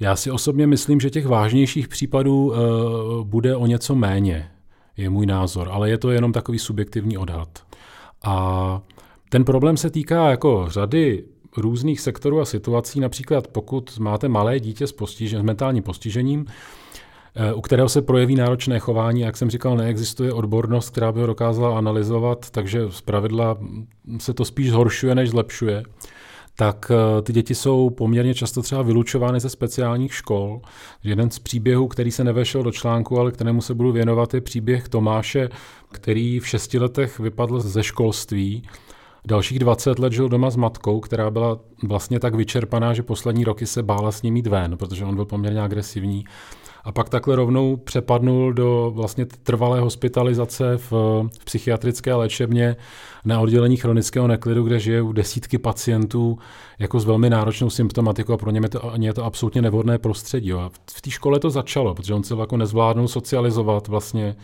Já 0.00 0.16
si 0.16 0.30
osobně 0.30 0.66
myslím, 0.66 1.00
že 1.00 1.10
těch 1.10 1.26
vážnějších 1.26 1.88
případů 1.88 2.46
uh, 2.46 2.56
bude 3.24 3.56
o 3.56 3.66
něco 3.66 3.94
méně, 3.94 4.50
je 4.96 5.10
můj 5.10 5.26
názor, 5.26 5.68
ale 5.72 5.90
je 5.90 5.98
to 5.98 6.10
jenom 6.10 6.32
takový 6.32 6.58
subjektivní 6.58 7.18
odhad. 7.18 7.48
A 8.24 8.80
ten 9.28 9.44
problém 9.44 9.76
se 9.76 9.90
týká 9.90 10.30
jako 10.30 10.66
řady 10.68 11.24
různých 11.56 12.00
sektorů 12.00 12.40
a 12.40 12.44
situací, 12.44 13.00
například 13.00 13.48
pokud 13.48 13.98
máte 13.98 14.28
malé 14.28 14.60
dítě 14.60 14.86
s, 14.86 14.92
postižen, 14.92 15.40
s 15.40 15.44
mentálním 15.44 15.82
postižením, 15.82 16.46
u 17.54 17.60
kterého 17.60 17.88
se 17.88 18.02
projeví 18.02 18.34
náročné 18.34 18.78
chování. 18.78 19.20
Jak 19.20 19.36
jsem 19.36 19.50
říkal, 19.50 19.76
neexistuje 19.76 20.32
odbornost, 20.32 20.90
která 20.90 21.12
by 21.12 21.20
ho 21.20 21.26
dokázala 21.26 21.78
analyzovat, 21.78 22.50
takže 22.50 22.86
z 22.90 23.00
pravidla 23.00 23.58
se 24.18 24.34
to 24.34 24.44
spíš 24.44 24.70
zhoršuje, 24.70 25.14
než 25.14 25.30
zlepšuje 25.30 25.82
tak 26.56 26.90
eh, 26.90 27.22
ty 27.22 27.32
děti 27.32 27.54
jsou 27.54 27.90
poměrně 27.90 28.34
často 28.34 28.62
třeba 28.62 28.82
vylučovány 28.82 29.40
ze 29.40 29.48
speciálních 29.48 30.14
škol. 30.14 30.60
Jeden 31.04 31.30
z 31.30 31.38
příběhů, 31.38 31.88
který 31.88 32.10
se 32.10 32.24
nevešel 32.24 32.62
do 32.62 32.72
článku, 32.72 33.18
ale 33.18 33.32
kterému 33.32 33.60
se 33.60 33.74
budu 33.74 33.92
věnovat, 33.92 34.34
je 34.34 34.40
příběh 34.40 34.88
Tomáše, 34.88 35.48
který 35.92 36.40
v 36.40 36.48
šesti 36.48 36.78
letech 36.78 37.18
vypadl 37.18 37.60
ze 37.60 37.82
školství. 37.82 38.62
Dalších 39.26 39.58
20 39.58 39.98
let 39.98 40.12
žil 40.12 40.28
doma 40.28 40.50
s 40.50 40.56
matkou, 40.56 41.00
která 41.00 41.30
byla 41.30 41.58
vlastně 41.82 42.20
tak 42.20 42.34
vyčerpaná, 42.34 42.94
že 42.94 43.02
poslední 43.02 43.44
roky 43.44 43.66
se 43.66 43.82
bála 43.82 44.12
s 44.12 44.22
ním 44.22 44.36
jít 44.36 44.46
ven, 44.46 44.76
protože 44.76 45.04
on 45.04 45.14
byl 45.14 45.24
poměrně 45.24 45.60
agresivní 45.60 46.24
a 46.84 46.92
pak 46.92 47.08
takhle 47.08 47.36
rovnou 47.36 47.76
přepadnul 47.76 48.52
do 48.52 48.92
vlastně 48.94 49.26
trvalé 49.26 49.80
hospitalizace 49.80 50.76
v, 50.76 50.92
v 51.40 51.44
psychiatrické 51.44 52.14
léčebně 52.14 52.76
na 53.24 53.40
oddělení 53.40 53.76
chronického 53.76 54.26
neklidu, 54.26 54.62
kde 54.62 54.78
žije 54.78 55.02
u 55.02 55.12
desítky 55.12 55.58
pacientů 55.58 56.38
jako 56.78 57.00
s 57.00 57.04
velmi 57.04 57.30
náročnou 57.30 57.70
symptomatikou 57.70 58.32
a 58.32 58.36
pro 58.36 58.50
ně 58.50 58.60
je 58.64 58.68
to, 58.68 58.92
je 59.00 59.14
to 59.14 59.24
absolutně 59.24 59.62
nevhodné 59.62 59.98
prostředí. 59.98 60.48
Jo. 60.48 60.58
A 60.58 60.70
v 60.90 61.00
té 61.00 61.10
škole 61.10 61.38
to 61.38 61.50
začalo, 61.50 61.94
protože 61.94 62.14
on 62.14 62.24
se 62.24 62.34
jako 62.34 62.56
nezvládnul 62.56 63.08
socializovat 63.08 63.88
vlastně 63.88 64.36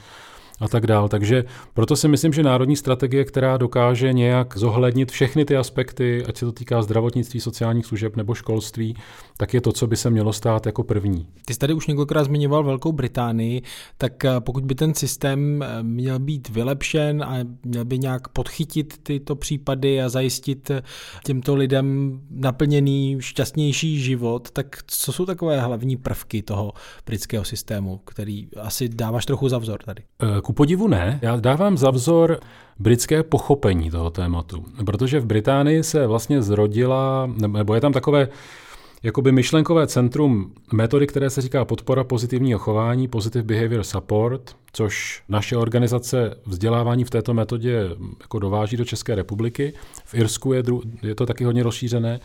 a 0.61 0.69
tak 0.69 0.87
dál. 0.87 1.09
Takže 1.09 1.45
proto 1.75 1.97
si 1.97 2.09
myslím, 2.09 2.33
že 2.33 2.43
národní 2.43 2.77
strategie, 2.77 3.25
která 3.25 3.57
dokáže 3.57 4.13
nějak 4.13 4.57
zohlednit 4.57 5.13
všechny 5.13 5.45
ty 5.45 5.57
aspekty, 5.57 6.25
ať 6.29 6.37
se 6.37 6.47
to 6.47 6.53
týká 6.53 6.83
zdravotnictví, 6.83 7.41
sociálních 7.41 7.87
služeb 7.87 8.17
nebo 8.17 8.35
školství, 8.35 8.97
tak 9.37 9.55
je 9.55 9.61
to, 9.61 9.73
co 9.73 9.87
by 9.87 9.97
se 9.97 10.11
mělo 10.11 10.33
stát 10.33 10.67
jako 10.67 10.83
první. 10.83 11.27
Ty 11.45 11.55
jsi 11.55 11.59
tady 11.59 11.75
už 11.75 11.87
několikrát 11.87 12.25
zmiňoval 12.25 12.65
Velkou 12.65 12.93
Británii, 12.93 13.63
tak 13.99 14.25
eh, 14.25 14.31
pokud 14.41 14.65
by 14.65 14.75
ten 14.75 14.95
systém 14.95 15.63
eh, 15.63 15.83
měl 15.83 16.19
být 16.19 16.49
vylepšen 16.49 17.23
a 17.23 17.39
měl 17.65 17.85
by 17.85 17.99
nějak 17.99 18.29
podchytit 18.29 18.99
tyto 19.03 19.37
případy 19.37 20.03
a 20.03 20.09
zajistit 20.09 20.71
eh, 20.71 20.83
těmto 21.25 21.55
lidem 21.55 22.21
naplněný, 22.31 23.17
šťastnější 23.21 24.01
život, 24.01 24.51
tak 24.51 24.77
co 24.87 25.13
jsou 25.13 25.27
takové 25.27 25.61
hlavní 25.61 25.97
prvky 25.97 26.43
toho 26.43 26.73
britského 27.07 27.45
systému, 27.45 28.01
který 28.05 28.49
asi 28.61 28.89
dáváš 28.89 29.27
trochu 29.27 29.49
za 29.49 29.59
vzor 29.59 29.83
tady? 29.83 30.03
Ku 30.49 30.53
podivu 30.53 30.89
ne. 30.89 31.19
Já 31.23 31.37
dávám 31.37 31.79
za 31.79 31.91
vzor 31.91 32.41
britské 32.79 33.23
pochopení 33.23 33.91
toho 33.91 34.11
tématu, 34.11 34.65
protože 34.87 35.21
v 35.21 35.27
Británii 35.27 35.83
se 35.83 36.07
vlastně 36.07 36.43
zrodila, 36.43 37.31
nebo 37.37 37.75
je 37.75 37.81
tam 37.81 37.93
takové 37.93 38.29
jakoby 39.03 39.33
myšlenkové 39.33 39.87
centrum 39.87 40.53
metody, 40.73 41.07
které 41.07 41.31
se 41.31 41.41
říká 41.41 41.65
podpora 41.65 42.05
pozitivního 42.05 42.59
chování, 42.59 43.09
Positive 43.09 43.45
Behavior 43.45 43.85
Support, 43.85 44.57
což 44.73 45.23
naše 45.29 45.57
organizace 45.57 46.35
vzdělávání 46.47 47.05
v 47.05 47.11
této 47.11 47.35
metodě 47.35 47.91
jako 48.21 48.39
dováží 48.39 48.77
do 48.77 48.85
České 48.85 49.15
republiky. 49.15 49.73
V 50.05 50.15
Irsku 50.15 50.53
je, 50.53 50.63
dru- 50.63 50.83
je 51.03 51.15
to 51.15 51.27
taky 51.27 51.45
hodně 51.45 51.63
rozšířené. 51.63 52.21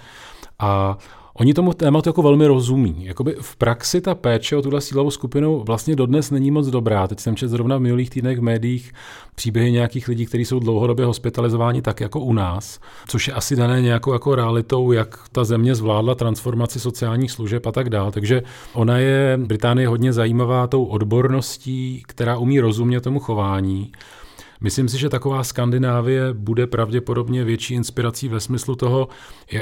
A 0.59 0.97
Oni 1.35 1.53
tomu 1.53 1.73
tématu 1.73 2.09
jako 2.09 2.21
velmi 2.21 2.47
rozumí. 2.47 2.95
Jakoby 2.99 3.35
v 3.41 3.55
praxi 3.55 4.01
ta 4.01 4.15
péče 4.15 4.57
o 4.57 4.61
tuhle 4.61 4.81
sílovou 4.81 5.11
skupinu 5.11 5.63
vlastně 5.63 5.95
dodnes 5.95 6.31
není 6.31 6.51
moc 6.51 6.67
dobrá. 6.67 7.07
Teď 7.07 7.19
jsem 7.19 7.35
četl 7.35 7.49
zrovna 7.49 7.77
v 7.77 7.79
minulých 7.79 8.09
týdnech 8.09 8.39
v 8.39 8.41
médiích 8.41 8.93
příběhy 9.35 9.71
nějakých 9.71 10.07
lidí, 10.07 10.25
kteří 10.25 10.45
jsou 10.45 10.59
dlouhodobě 10.59 11.05
hospitalizováni 11.05 11.81
tak 11.81 12.01
jako 12.01 12.19
u 12.19 12.33
nás, 12.33 12.79
což 13.07 13.27
je 13.27 13.33
asi 13.33 13.55
dané 13.55 13.81
nějakou 13.81 14.13
jako 14.13 14.35
realitou, 14.35 14.91
jak 14.91 15.19
ta 15.31 15.43
země 15.43 15.75
zvládla 15.75 16.15
transformaci 16.15 16.79
sociálních 16.79 17.31
služeb 17.31 17.65
a 17.65 17.71
tak 17.71 17.89
dále. 17.89 18.11
Takže 18.11 18.43
ona 18.73 18.97
je 18.97 19.39
Británie 19.45 19.87
hodně 19.87 20.13
zajímavá 20.13 20.67
tou 20.67 20.85
odborností, 20.85 22.03
která 22.07 22.37
umí 22.37 22.59
rozumět 22.59 23.01
tomu 23.01 23.19
chování. 23.19 23.91
Myslím 24.63 24.89
si, 24.89 24.97
že 24.97 25.09
taková 25.09 25.43
Skandinávie 25.43 26.33
bude 26.33 26.67
pravděpodobně 26.67 27.43
větší 27.43 27.73
inspirací 27.73 28.27
ve 28.27 28.39
smyslu 28.39 28.75
toho, 28.75 29.07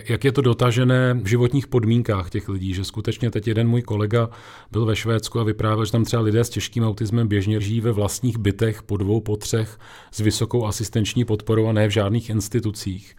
jak 0.10 0.24
je 0.24 0.32
to 0.32 0.42
dotažené 0.42 1.14
v 1.14 1.28
životních 1.28 1.68
podmínkách 1.68 2.30
těch 2.30 2.50
lidí, 2.50 2.74
že 2.74 2.84
skutečně 2.84 3.32
teď 3.32 3.48
jeden 3.48 3.68
můj 3.68 3.82
kolega 3.82 4.30
byl 4.72 4.86
ve 4.86 4.96
Švédsku 4.96 5.40
a 5.40 5.44
vyprávěl, 5.44 5.86
že 5.86 5.92
tam 5.92 6.04
třeba 6.04 6.22
lidé 6.22 6.44
s 6.44 6.50
těžkým 6.50 6.84
autismem 6.84 7.28
běžně 7.28 7.60
žijí 7.60 7.82
ve 7.82 7.92
vlastních 7.92 8.38
bytech 8.38 8.84
po 8.84 8.98
dvou, 8.98 9.22
po 9.22 9.38
třech 9.38 9.80
s 10.12 10.20
vysokou 10.20 10.66
asistenční 10.66 11.26
podporou 11.26 11.68
a 11.68 11.74
ne 11.74 11.88
v 11.88 11.92
žádných 11.92 12.30
institucích. 12.30 13.16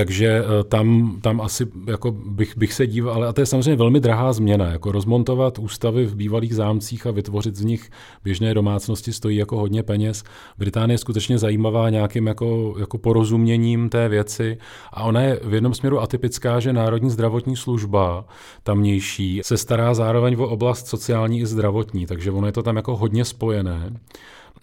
Takže 0.00 0.44
eh, 0.44 0.64
tam, 0.64 1.18
tam 1.22 1.40
asi 1.40 1.66
jako 1.86 2.10
bych, 2.10 2.56
bych 2.56 2.72
se 2.72 2.86
díval, 2.86 3.14
ale 3.14 3.26
a 3.26 3.32
to 3.32 3.40
je 3.40 3.46
samozřejmě 3.46 3.76
velmi 3.76 4.00
drahá 4.00 4.32
změna, 4.32 4.66
jako 4.66 4.92
rozmontovat 4.92 5.58
ústavy 5.58 6.06
v 6.06 6.14
bývalých 6.14 6.54
zámcích 6.54 7.06
a 7.06 7.10
vytvořit 7.10 7.56
z 7.56 7.64
nich 7.64 7.90
běžné 8.24 8.54
domácnosti 8.54 9.12
stojí 9.12 9.36
jako 9.36 9.56
hodně 9.56 9.82
peněz. 9.82 10.24
Británie 10.58 10.94
je 10.94 10.98
skutečně 10.98 11.38
zajímavá 11.38 11.90
nějakým 11.90 12.26
jako, 12.26 12.74
jako 12.78 12.98
porozuměním 12.98 13.88
té 13.88 14.08
věci 14.08 14.58
a 14.92 15.02
ona 15.02 15.20
je 15.20 15.40
v 15.44 15.54
jednom 15.54 15.74
směru 15.74 16.00
atypická, 16.00 16.60
že 16.60 16.72
Národní 16.72 17.10
zdravotní 17.10 17.56
služba 17.56 18.24
tamnější 18.62 19.40
se 19.44 19.56
stará 19.56 19.94
zároveň 19.94 20.36
o 20.38 20.48
oblast 20.48 20.86
sociální 20.86 21.40
i 21.40 21.46
zdravotní, 21.46 22.06
takže 22.06 22.30
ono 22.30 22.46
je 22.46 22.52
to 22.52 22.62
tam 22.62 22.76
jako 22.76 22.96
hodně 22.96 23.24
spojené. 23.24 23.92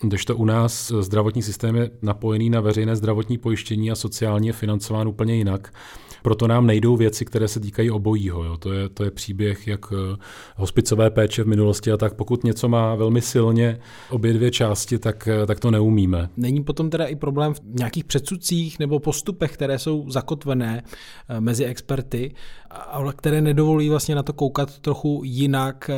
Když 0.01 0.25
to 0.25 0.36
u 0.36 0.46
nás 0.46 0.92
zdravotní 1.00 1.42
systém 1.42 1.75
je 1.75 1.89
napojený 2.01 2.50
na 2.50 2.62
veřejné 2.62 2.96
zdravotní 2.96 3.38
pojištění 3.38 3.92
a 3.92 3.96
sociálně 3.96 4.54
financován 4.54 5.08
úplně 5.08 5.36
jinak, 5.36 5.74
proto 6.22 6.48
nám 6.48 6.68
nejdou 6.68 6.96
věci, 6.98 7.26
které 7.26 7.48
se 7.48 7.60
týkají 7.60 7.92
obojího. 7.92 8.44
Jo. 8.44 8.58
To, 8.58 8.74
je, 8.74 8.90
to 8.90 9.04
je 9.04 9.12
příběh 9.12 9.68
jak 9.68 9.86
eh, 9.94 10.18
hospicové 10.56 11.10
péče 11.10 11.44
v 11.44 11.48
minulosti 11.48 11.92
a 11.92 11.98
tak. 11.98 12.14
Pokud 12.14 12.44
něco 12.44 12.70
má 12.70 12.96
velmi 12.96 13.22
silně 13.22 13.80
obě 14.10 14.34
dvě 14.34 14.52
části, 14.52 15.00
tak, 15.00 15.28
eh, 15.28 15.46
tak 15.46 15.60
to 15.60 15.72
neumíme. 15.72 16.30
Není 16.38 16.64
potom 16.64 16.90
teda 16.90 17.06
i 17.06 17.16
problém 17.16 17.54
v 17.54 17.62
nějakých 17.80 18.06
předsudcích 18.06 18.80
nebo 18.80 19.00
postupech, 19.00 19.54
které 19.54 19.80
jsou 19.80 20.10
zakotvené 20.10 20.84
eh, 21.30 21.42
mezi 21.42 21.66
experty, 21.66 22.34
ale 22.70 23.14
které 23.14 23.42
nedovolí 23.42 23.90
vlastně 23.90 24.16
na 24.16 24.24
to 24.24 24.34
koukat 24.34 24.80
trochu 24.80 25.22
jinak 25.26 25.90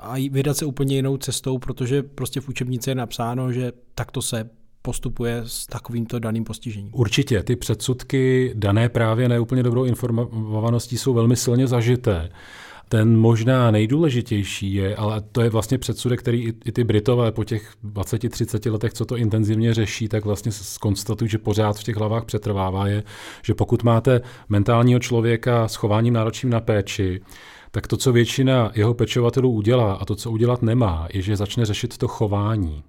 a 0.00 0.14
vydat 0.30 0.56
se 0.56 0.66
úplně 0.66 0.96
jinou 0.96 1.16
cestou, 1.16 1.58
protože 1.58 2.02
prostě 2.02 2.40
v 2.40 2.48
učebnici 2.48 2.90
je 2.90 2.94
napsáno, 2.94 3.52
že 3.52 3.72
takto 3.94 4.22
se 4.22 4.50
postupuje 4.88 5.42
s 5.46 5.66
takovýmto 5.66 6.18
daným 6.18 6.44
postižením. 6.44 6.90
Určitě, 6.92 7.42
ty 7.42 7.56
předsudky 7.56 8.52
dané 8.54 8.88
právě 8.88 9.28
neúplně 9.28 9.62
dobrou 9.62 9.84
informovaností 9.84 10.98
jsou 10.98 11.14
velmi 11.14 11.36
silně 11.36 11.66
zažité. 11.66 12.30
Ten 12.88 13.18
možná 13.18 13.70
nejdůležitější 13.70 14.74
je, 14.74 14.96
ale 14.96 15.20
to 15.32 15.40
je 15.40 15.50
vlastně 15.50 15.78
předsudek, 15.78 16.20
který 16.20 16.44
i, 16.44 16.52
i 16.64 16.72
ty 16.72 16.84
Britové 16.84 17.32
po 17.32 17.44
těch 17.44 17.72
20-30 17.84 18.72
letech, 18.72 18.92
co 18.92 19.04
to 19.04 19.16
intenzivně 19.16 19.74
řeší, 19.74 20.08
tak 20.08 20.24
vlastně 20.24 20.52
skonstatují, 20.52 21.30
že 21.30 21.38
pořád 21.38 21.78
v 21.78 21.84
těch 21.84 21.96
hlavách 21.96 22.24
přetrvává, 22.24 22.86
je, 22.86 23.02
že 23.42 23.54
pokud 23.54 23.82
máte 23.82 24.20
mentálního 24.48 25.00
člověka 25.00 25.68
s 25.68 25.74
chováním 25.74 26.14
náročným 26.14 26.52
na 26.52 26.60
péči, 26.60 27.20
tak 27.70 27.86
to, 27.86 27.96
co 27.96 28.12
většina 28.12 28.70
jeho 28.74 28.94
pečovatelů 28.94 29.50
udělá 29.50 29.94
a 29.94 30.04
to, 30.04 30.16
co 30.16 30.30
udělat 30.30 30.62
nemá, 30.62 31.08
je, 31.12 31.22
že 31.22 31.36
začne 31.36 31.64
řešit 31.64 31.98
to 31.98 32.08
chování 32.08 32.84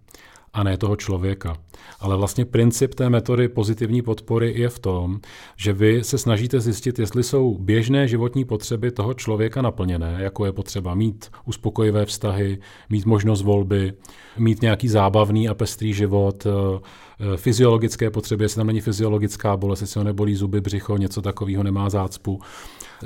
a 0.53 0.63
ne 0.63 0.77
toho 0.77 0.95
člověka. 0.95 1.57
Ale 1.99 2.17
vlastně 2.17 2.45
princip 2.45 2.95
té 2.95 3.09
metody 3.09 3.47
pozitivní 3.47 4.01
podpory 4.01 4.53
je 4.57 4.69
v 4.69 4.79
tom, 4.79 5.19
že 5.57 5.73
vy 5.73 6.03
se 6.03 6.17
snažíte 6.17 6.59
zjistit, 6.59 6.99
jestli 6.99 7.23
jsou 7.23 7.57
běžné 7.59 8.07
životní 8.07 8.45
potřeby 8.45 8.91
toho 8.91 9.13
člověka 9.13 9.61
naplněné, 9.61 10.17
jako 10.19 10.45
je 10.45 10.51
potřeba 10.51 10.95
mít 10.95 11.31
uspokojivé 11.45 12.05
vztahy, 12.05 12.57
mít 12.89 13.05
možnost 13.05 13.41
volby, 13.41 13.93
mít 14.37 14.61
nějaký 14.61 14.87
zábavný 14.87 15.49
a 15.49 15.53
pestrý 15.53 15.93
život, 15.93 16.45
eh, 16.45 16.79
eh, 17.19 17.37
fyziologické 17.37 18.09
potřeby, 18.09 18.43
jestli 18.43 18.59
tam 18.59 18.67
není 18.67 18.81
fyziologická 18.81 19.57
bolest, 19.57 19.81
jestli 19.81 19.99
ho 19.99 20.03
nebolí 20.03 20.35
zuby, 20.35 20.61
břicho, 20.61 20.97
něco 20.97 21.21
takového 21.21 21.63
nemá 21.63 21.89
zácpu. 21.89 22.39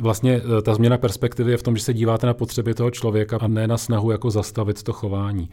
Vlastně 0.01 0.41
eh, 0.57 0.61
ta 0.61 0.75
změna 0.75 0.97
perspektivy 0.97 1.51
je 1.51 1.57
v 1.57 1.63
tom, 1.63 1.77
že 1.77 1.83
se 1.83 1.93
díváte 1.93 2.27
na 2.27 2.33
potřeby 2.33 2.73
toho 2.73 2.91
člověka 2.91 3.37
a 3.41 3.47
ne 3.47 3.67
na 3.67 3.77
snahu 3.77 4.11
jako 4.11 4.31
zastavit 4.31 4.83
to 4.83 4.93
chování. 4.93 5.49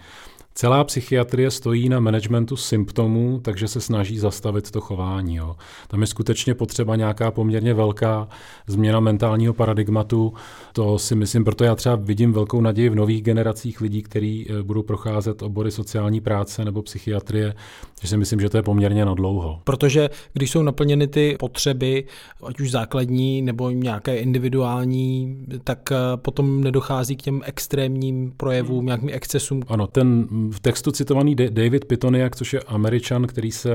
Celá 0.55 0.85
psychiatrie 0.85 1.51
stojí 1.51 1.89
na 1.89 2.01
managementu 2.01 2.57
symptomů, 2.57 3.41
takže 3.43 3.69
se 3.69 3.81
snaží 3.81 4.19
zastavit 4.19 4.71
to 4.71 4.81
chování. 4.81 5.37
Jo. 5.37 5.57
Tam 5.89 6.01
je 6.01 6.07
skutečně 6.07 6.55
potřeba 6.55 6.97
nějaká 6.97 7.31
poměrně 7.31 7.75
velká 7.75 8.29
změna 8.67 9.01
mentálního 9.01 9.55
paradigmatu. 9.55 10.33
To 10.73 10.99
si 10.99 11.15
myslím, 11.15 11.45
proto 11.45 11.65
já 11.65 11.75
třeba 11.75 11.97
vidím 11.97 12.33
velkou 12.33 12.61
naději 12.61 12.89
v 12.89 12.95
nových 12.95 13.23
generacích 13.23 13.81
lidí, 13.81 14.03
kteří 14.03 14.47
eh, 14.51 14.63
budou 14.63 14.83
procházet 14.83 15.43
obory 15.43 15.71
sociální 15.71 16.21
práce 16.21 16.65
nebo 16.65 16.83
psychiatrie, 16.83 17.55
že 18.03 18.09
si 18.09 18.17
myslím, 18.17 18.41
že 18.41 18.49
to 18.49 18.57
je 18.57 18.63
poměrně 18.63 19.05
na 19.05 19.15
dlouho. 19.15 19.61
Protože 19.65 20.11
když 20.33 20.51
jsou 20.51 20.63
naplněny 20.63 21.07
ty 21.07 21.37
potřeby, 21.39 22.05
ať 22.47 22.61
už 22.61 22.71
základní 22.71 23.43
nebo 23.43 23.71
nějaké 23.71 24.17
individuální, 24.17 25.39
tak 25.65 25.93
eh, 25.93 25.97
potom 26.17 26.65
nedochází 26.65 27.17
k 27.17 27.23
těm 27.23 27.41
extrémním 27.45 28.33
projevům, 28.37 28.87
nějakým 28.87 29.11
excesům. 29.13 29.63
Ano, 29.69 29.87
ten 29.87 30.27
v 30.51 30.61
textu 30.61 30.91
citovaný 30.91 31.35
David 31.35 31.85
Pitoniak, 31.85 32.37
což 32.37 32.53
je 32.53 32.61
američan, 32.61 33.27
který 33.27 33.53
se 33.53 33.71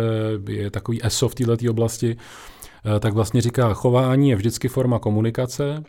je 0.49 0.71
takový 0.71 1.05
ESO 1.05 1.29
v 1.29 1.35
této 1.35 1.69
oblasti, 1.69 2.17
eh, 2.17 2.99
tak 2.99 3.13
vlastně 3.13 3.41
říká, 3.41 3.73
chování 3.73 4.29
je 4.29 4.35
vždycky 4.35 4.67
forma 4.67 4.99
komunikace 4.99 5.83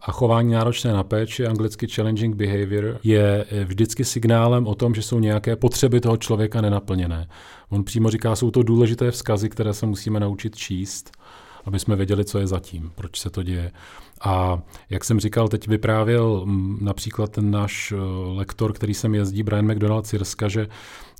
a 0.00 0.12
chování 0.12 0.52
náročné 0.52 0.92
na 0.92 1.04
péči, 1.04 1.46
anglicky 1.46 1.88
challenging 1.88 2.36
behavior, 2.36 2.98
je 3.02 3.46
vždycky 3.64 4.04
signálem 4.04 4.66
o 4.66 4.74
tom, 4.74 4.94
že 4.94 5.02
jsou 5.02 5.18
nějaké 5.18 5.56
potřeby 5.56 6.00
toho 6.00 6.16
člověka 6.16 6.60
nenaplněné. 6.60 7.28
On 7.68 7.84
přímo 7.84 8.10
říká, 8.10 8.36
jsou 8.36 8.50
to 8.50 8.62
důležité 8.62 9.10
vzkazy, 9.10 9.48
které 9.48 9.74
se 9.74 9.86
musíme 9.86 10.20
naučit 10.20 10.56
číst, 10.56 11.12
aby 11.64 11.78
jsme 11.78 11.96
věděli, 11.96 12.24
co 12.24 12.38
je 12.38 12.46
zatím, 12.46 12.92
proč 12.94 13.20
se 13.20 13.30
to 13.30 13.42
děje. 13.42 13.72
A 14.20 14.62
jak 14.90 15.04
jsem 15.04 15.20
říkal, 15.20 15.48
teď 15.48 15.68
vyprávěl 15.68 16.42
mm, 16.44 16.78
například 16.80 17.32
ten 17.32 17.50
náš 17.50 17.92
eh, 17.92 17.96
lektor, 18.36 18.72
který 18.72 18.94
sem 18.94 19.14
jezdí, 19.14 19.42
Brian 19.42 19.72
McDonald 19.72 20.06
Cirska, 20.06 20.48
že 20.48 20.68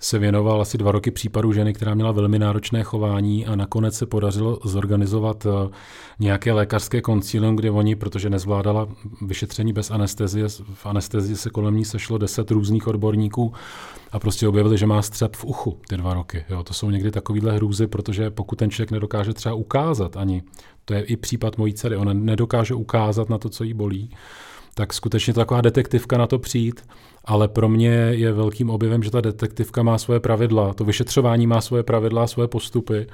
se 0.00 0.18
věnoval 0.18 0.60
asi 0.60 0.78
dva 0.78 0.92
roky 0.92 1.10
případu 1.10 1.52
ženy, 1.52 1.72
která 1.72 1.94
měla 1.94 2.12
velmi 2.12 2.38
náročné 2.38 2.82
chování 2.82 3.46
a 3.46 3.56
nakonec 3.56 3.94
se 3.94 4.06
podařilo 4.06 4.58
zorganizovat 4.64 5.46
eh, 5.46 5.70
nějaké 6.18 6.52
lékařské 6.52 7.00
koncílium, 7.00 7.56
kde 7.56 7.70
oni, 7.70 7.96
protože 7.96 8.30
nezvládala 8.30 8.88
vyšetření 9.22 9.72
bez 9.72 9.90
anestezie, 9.90 10.48
v 10.74 10.86
anestezii 10.86 11.36
se 11.36 11.50
kolem 11.50 11.76
ní 11.76 11.84
sešlo 11.84 12.18
deset 12.18 12.50
různých 12.50 12.86
odborníků 12.86 13.52
a 14.12 14.18
prostě 14.18 14.48
objevili, 14.48 14.78
že 14.78 14.86
má 14.86 15.02
střep 15.02 15.36
v 15.36 15.44
uchu 15.44 15.78
ty 15.88 15.96
dva 15.96 16.14
roky. 16.14 16.44
Jo, 16.50 16.62
to 16.62 16.74
jsou 16.74 16.90
někdy 16.90 17.10
takovýhle 17.10 17.52
hrůzy, 17.52 17.86
protože 17.86 18.30
pokud 18.30 18.56
ten 18.56 18.70
člověk 18.70 18.90
nedokáže 18.90 19.34
třeba 19.34 19.54
ukázat 19.54 20.16
ani, 20.16 20.42
to 20.84 20.94
je 20.94 21.02
i 21.02 21.16
případ 21.16 21.58
mojí 21.58 21.74
dcery, 21.74 21.96
ona 21.96 22.12
nedokáže 22.12 22.74
ukázat 22.74 22.89
na 23.28 23.38
to, 23.38 23.48
co 23.48 23.64
jí 23.64 23.74
bolí, 23.74 24.10
tak 24.74 24.92
skutečně 24.92 25.34
taková 25.34 25.60
detektivka 25.60 26.18
na 26.18 26.26
to 26.26 26.38
přijít, 26.38 26.84
ale 27.24 27.48
pro 27.48 27.68
mě 27.68 27.90
je 27.90 28.32
velkým 28.32 28.70
objevem, 28.70 29.02
že 29.02 29.10
ta 29.10 29.20
detektivka 29.20 29.82
má 29.82 29.98
svoje 29.98 30.20
pravidla, 30.20 30.74
to 30.74 30.84
vyšetřování 30.84 31.46
má 31.46 31.60
svoje 31.60 31.82
pravidla, 31.82 32.26
svoje 32.26 32.48
postupy 32.48 33.06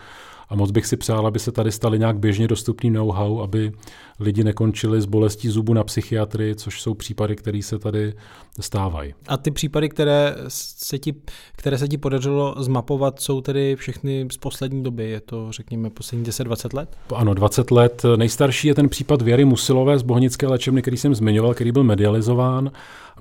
a 0.49 0.57
moc 0.57 0.71
bych 0.71 0.87
si 0.87 0.97
přál, 0.97 1.27
aby 1.27 1.39
se 1.39 1.53
tady 1.53 1.73
staly 1.73 1.99
nějak 1.99 2.19
běžně 2.19 2.49
dostupný 2.49 2.91
know-how, 2.91 3.41
aby 3.41 3.73
lidi 4.21 4.45
nekončili 4.45 5.01
s 5.01 5.07
bolestí 5.07 5.49
zubu 5.49 5.75
na 5.75 5.85
psychiatrii, 5.85 6.55
což 6.55 6.81
jsou 6.81 6.95
případy, 6.95 7.37
které 7.37 7.63
se 7.63 7.79
tady 7.79 8.15
stávají. 8.61 9.15
A 9.29 9.37
ty 9.37 9.51
případy, 9.51 9.89
které 9.89 10.35
se 10.49 10.99
ti, 10.99 11.15
které 11.57 11.79
se 11.79 11.89
ti 11.89 11.99
podařilo 11.99 12.55
zmapovat, 12.59 13.21
jsou 13.21 13.41
tedy 13.41 13.77
všechny 13.77 14.29
z 14.33 14.37
poslední 14.37 14.83
doby? 14.83 15.11
Je 15.11 15.21
to, 15.21 15.53
řekněme, 15.53 15.91
poslední 15.91 16.27
10-20 16.27 16.77
let? 16.77 16.97
Ano, 17.15 17.35
20 17.35 17.71
let. 17.71 18.03
Nejstarší 18.17 18.69
je 18.69 18.75
ten 18.75 18.89
případ 18.89 19.23
Věry 19.23 19.45
Musilové 19.45 19.99
z 19.99 20.03
Bohnické 20.03 20.47
léčebny, 20.47 20.83
který 20.83 20.97
jsem 20.97 21.15
zmiňoval, 21.15 21.55
který 21.55 21.73
byl 21.73 21.85
medializován. 21.85 22.71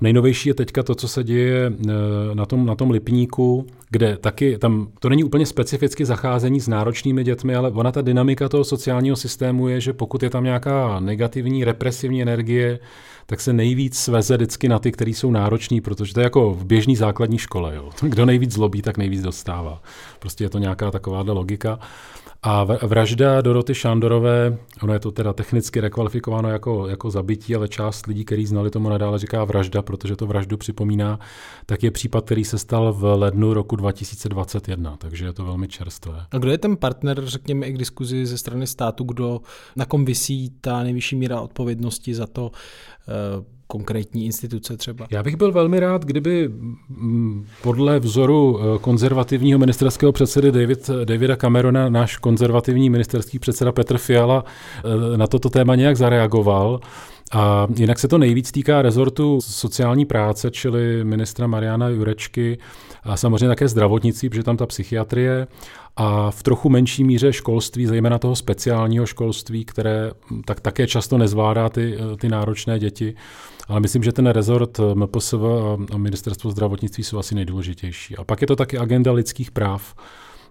Nejnovější 0.00 0.48
je 0.48 0.54
teďka 0.54 0.82
to, 0.82 0.94
co 0.94 1.08
se 1.08 1.24
děje 1.24 1.72
eh, 1.72 1.92
na 2.34 2.46
tom, 2.46 2.66
na 2.66 2.74
tom 2.74 2.90
Lipníku, 2.90 3.66
kde 3.90 4.16
taky 4.16 4.58
tam 4.58 4.88
to 4.98 5.08
není 5.08 5.24
úplně 5.24 5.46
specificky 5.46 6.04
zacházení 6.04 6.60
s 6.60 6.68
náročnými 6.68 7.15
dětmi, 7.24 7.54
ale 7.54 7.70
ona 7.70 7.92
ta 7.92 8.02
dynamika 8.02 8.48
toho 8.48 8.64
sociálního 8.64 9.16
systému 9.16 9.68
je, 9.68 9.80
že 9.80 9.92
pokud 9.92 10.22
je 10.22 10.30
tam 10.30 10.44
nějaká 10.44 11.00
negativní, 11.00 11.64
represivní 11.64 12.22
energie, 12.22 12.78
tak 13.26 13.40
se 13.40 13.52
nejvíc 13.52 13.98
sveze 13.98 14.36
vždycky 14.36 14.68
na 14.68 14.78
ty, 14.78 14.92
kteří 14.92 15.14
jsou 15.14 15.30
nároční, 15.30 15.80
protože 15.80 16.14
to 16.14 16.20
je 16.20 16.24
jako 16.24 16.50
v 16.54 16.64
běžné 16.64 16.96
základní 16.96 17.38
škole. 17.38 17.76
Jo. 17.76 17.90
Kdo 18.00 18.26
nejvíc 18.26 18.52
zlobí, 18.52 18.82
tak 18.82 18.98
nejvíc 18.98 19.22
dostává. 19.22 19.82
Prostě 20.18 20.44
je 20.44 20.50
to 20.50 20.58
nějaká 20.58 20.90
takováhle 20.90 21.32
logika. 21.32 21.78
A 22.48 22.64
vražda 22.64 23.40
Doroty 23.40 23.74
Šandorové, 23.74 24.58
ono 24.82 24.92
je 24.92 24.98
to 24.98 25.10
teda 25.10 25.32
technicky 25.32 25.80
rekvalifikováno 25.80 26.48
jako, 26.50 26.88
jako 26.88 27.10
zabití, 27.10 27.54
ale 27.54 27.68
část 27.68 28.06
lidí, 28.06 28.24
kteří 28.24 28.46
znali 28.46 28.70
tomu 28.70 28.88
nadále 28.88 29.18
říká 29.18 29.44
vražda, 29.44 29.82
protože 29.82 30.16
to 30.16 30.26
vraždu 30.26 30.56
připomíná, 30.56 31.18
tak 31.66 31.82
je 31.82 31.90
případ, 31.90 32.24
který 32.24 32.44
se 32.44 32.58
stal 32.58 32.92
v 32.92 33.04
lednu 33.04 33.54
roku 33.54 33.76
2021, 33.76 34.96
takže 34.96 35.24
je 35.24 35.32
to 35.32 35.44
velmi 35.44 35.68
čerstvé. 35.68 36.26
A 36.30 36.38
kdo 36.38 36.50
je 36.50 36.58
ten 36.58 36.76
partner, 36.76 37.26
řekněme, 37.26 37.66
i 37.66 37.72
k 37.72 37.78
diskuzi 37.78 38.26
ze 38.26 38.38
strany 38.38 38.66
státu, 38.66 39.04
kdo 39.04 39.40
na 39.76 39.84
kom 39.84 40.04
vysí 40.04 40.52
ta 40.60 40.82
nejvyšší 40.82 41.16
míra 41.16 41.40
odpovědnosti 41.40 42.14
za 42.14 42.26
to, 42.26 42.50
eh, 43.08 43.55
konkrétní 43.66 44.24
instituce 44.24 44.76
třeba? 44.76 45.06
Já 45.10 45.22
bych 45.22 45.36
byl 45.36 45.52
velmi 45.52 45.80
rád, 45.80 46.04
kdyby 46.04 46.48
mm, 46.48 47.46
podle 47.62 47.98
vzoru 47.98 48.60
eh, 48.60 48.78
konzervativního 48.78 49.58
ministerského 49.58 50.12
předsedy 50.12 50.52
David, 50.52 50.90
Davida 51.04 51.36
Camerona 51.36 51.88
náš 51.88 52.16
konzervativní 52.16 52.90
ministerský 52.90 53.38
předseda 53.38 53.72
Petr 53.72 53.98
Fiala 53.98 54.44
eh, 54.44 55.16
na 55.16 55.26
toto 55.26 55.50
téma 55.50 55.74
nějak 55.74 55.96
zareagoval. 55.96 56.80
A 57.32 57.66
jinak 57.76 57.98
se 57.98 58.08
to 58.08 58.18
nejvíc 58.18 58.52
týká 58.52 58.82
rezortu 58.82 59.40
sociální 59.40 60.04
práce, 60.04 60.50
čili 60.50 61.04
ministra 61.04 61.46
Mariana 61.46 61.88
Jurečky 61.88 62.58
a 63.02 63.16
samozřejmě 63.16 63.48
také 63.48 63.68
zdravotnictví, 63.68 64.28
protože 64.28 64.42
tam 64.42 64.56
ta 64.56 64.66
psychiatrie 64.66 65.46
a 65.96 66.30
v 66.30 66.42
trochu 66.42 66.68
menší 66.68 67.04
míře 67.04 67.32
školství, 67.32 67.86
zejména 67.86 68.18
toho 68.18 68.36
speciálního 68.36 69.06
školství, 69.06 69.64
které 69.64 70.10
tak 70.44 70.60
také 70.60 70.86
často 70.86 71.18
nezvládá 71.18 71.68
ty, 71.68 71.98
ty 72.20 72.28
náročné 72.28 72.78
děti. 72.78 73.14
Ale 73.68 73.80
myslím, 73.80 74.02
že 74.02 74.12
ten 74.12 74.26
rezort 74.26 74.80
MPSV 74.94 75.40
a 75.92 75.96
ministerstvo 75.96 76.50
zdravotnictví 76.50 77.04
jsou 77.04 77.18
asi 77.18 77.34
nejdůležitější. 77.34 78.16
A 78.16 78.24
pak 78.24 78.40
je 78.40 78.46
to 78.46 78.56
taky 78.56 78.78
agenda 78.78 79.12
lidských 79.12 79.50
práv, 79.50 79.94